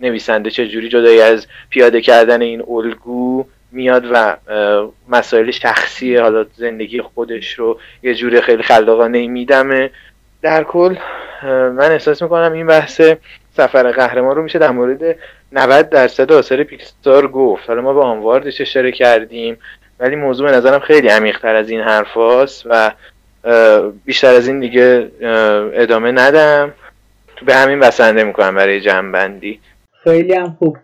[0.00, 3.44] نویسنده چه جوری جدای از پیاده کردن این الگو
[3.76, 4.36] میاد و
[5.08, 9.90] مسائل شخصی حالا زندگی خودش رو یه جوری خیلی خلاقانه میدمه.
[10.42, 10.96] در کل
[11.42, 13.00] من احساس می‌کنم این بحث
[13.56, 15.16] سفر قهرمان رو میشه در مورد
[15.52, 17.68] 90 درصد آثار پیکسار گفت.
[17.68, 19.56] حالا ما به آنواردش اشاره کردیم
[20.00, 22.16] ولی موضوع به نظرم خیلی عمیقتر از این حرف
[22.66, 22.92] و
[24.04, 25.10] بیشتر از این دیگه
[25.74, 26.72] ادامه ندم.
[27.46, 29.60] به همین بسنده می‌کنم برای جمعبندی
[30.04, 30.76] خیلی هم خوب.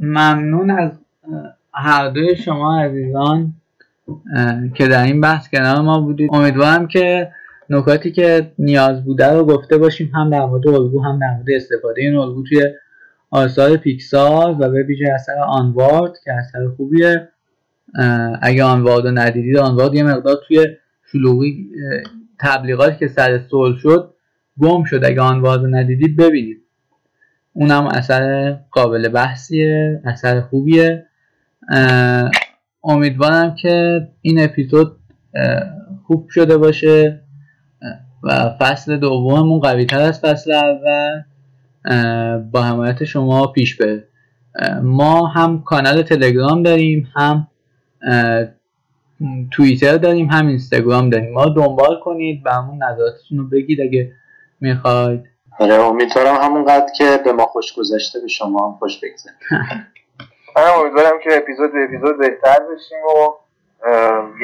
[0.00, 0.90] ممنون از
[1.74, 3.52] هر دوی شما عزیزان
[4.74, 6.30] که در این بحث کنار ما بودید.
[6.32, 7.30] امیدوارم که
[7.70, 12.02] نکاتی که نیاز بوده رو گفته باشیم هم در مورد الگو هم در مورد استفاده
[12.02, 12.64] این الگو توی
[13.30, 17.28] آثار پیکسار و به ویژه اثر آنوارد که اثر خوبیه.
[18.42, 20.66] اگه آنوارد رو ندیدید آنوارد یه مقدار توی
[21.12, 21.70] شلوغی
[22.40, 24.14] تبلیغاتی که سر سول شد
[24.58, 25.04] گم شد.
[25.04, 26.62] اگه آنوارد رو ندیدید ببینید.
[27.52, 31.06] اونم اثر قابل بحثیه اثر خوبیه.
[32.84, 34.96] امیدوارم که این اپیزود
[36.06, 37.22] خوب شده باشه
[38.22, 41.22] و فصل دوممون قوی تر از فصل اول
[42.50, 44.08] با حمایت شما پیش بره.
[44.82, 47.46] ما هم کانال تلگرام داریم هم
[49.50, 51.32] توییتر داریم هم اینستاگرام داریم.
[51.32, 54.12] ما دنبال کنید و همون نظراتتون رو بگید اگه
[54.60, 55.24] می‌خواید.
[55.58, 59.36] آره امیدوارم همونقدر که به ما خوش گذشته به شما هم خوش بگذاره
[60.60, 63.34] من امیدوارم که اپیزود به اپیزود بهتر بشیم و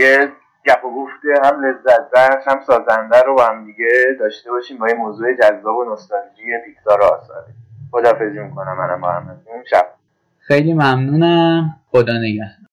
[0.00, 0.32] یه
[0.66, 1.12] گپ و گفت
[1.44, 5.76] هم لذت بخش هم سازنده رو با هم دیگه داشته باشیم با یه موضوع جذاب
[5.76, 7.46] و نوستالژی پیکسار آثاره
[7.90, 9.36] خدافزی می‌کنم منم با همه
[9.70, 9.86] شب.
[10.38, 11.76] خیلی ممنونم.
[11.90, 12.56] خدا نگهدار.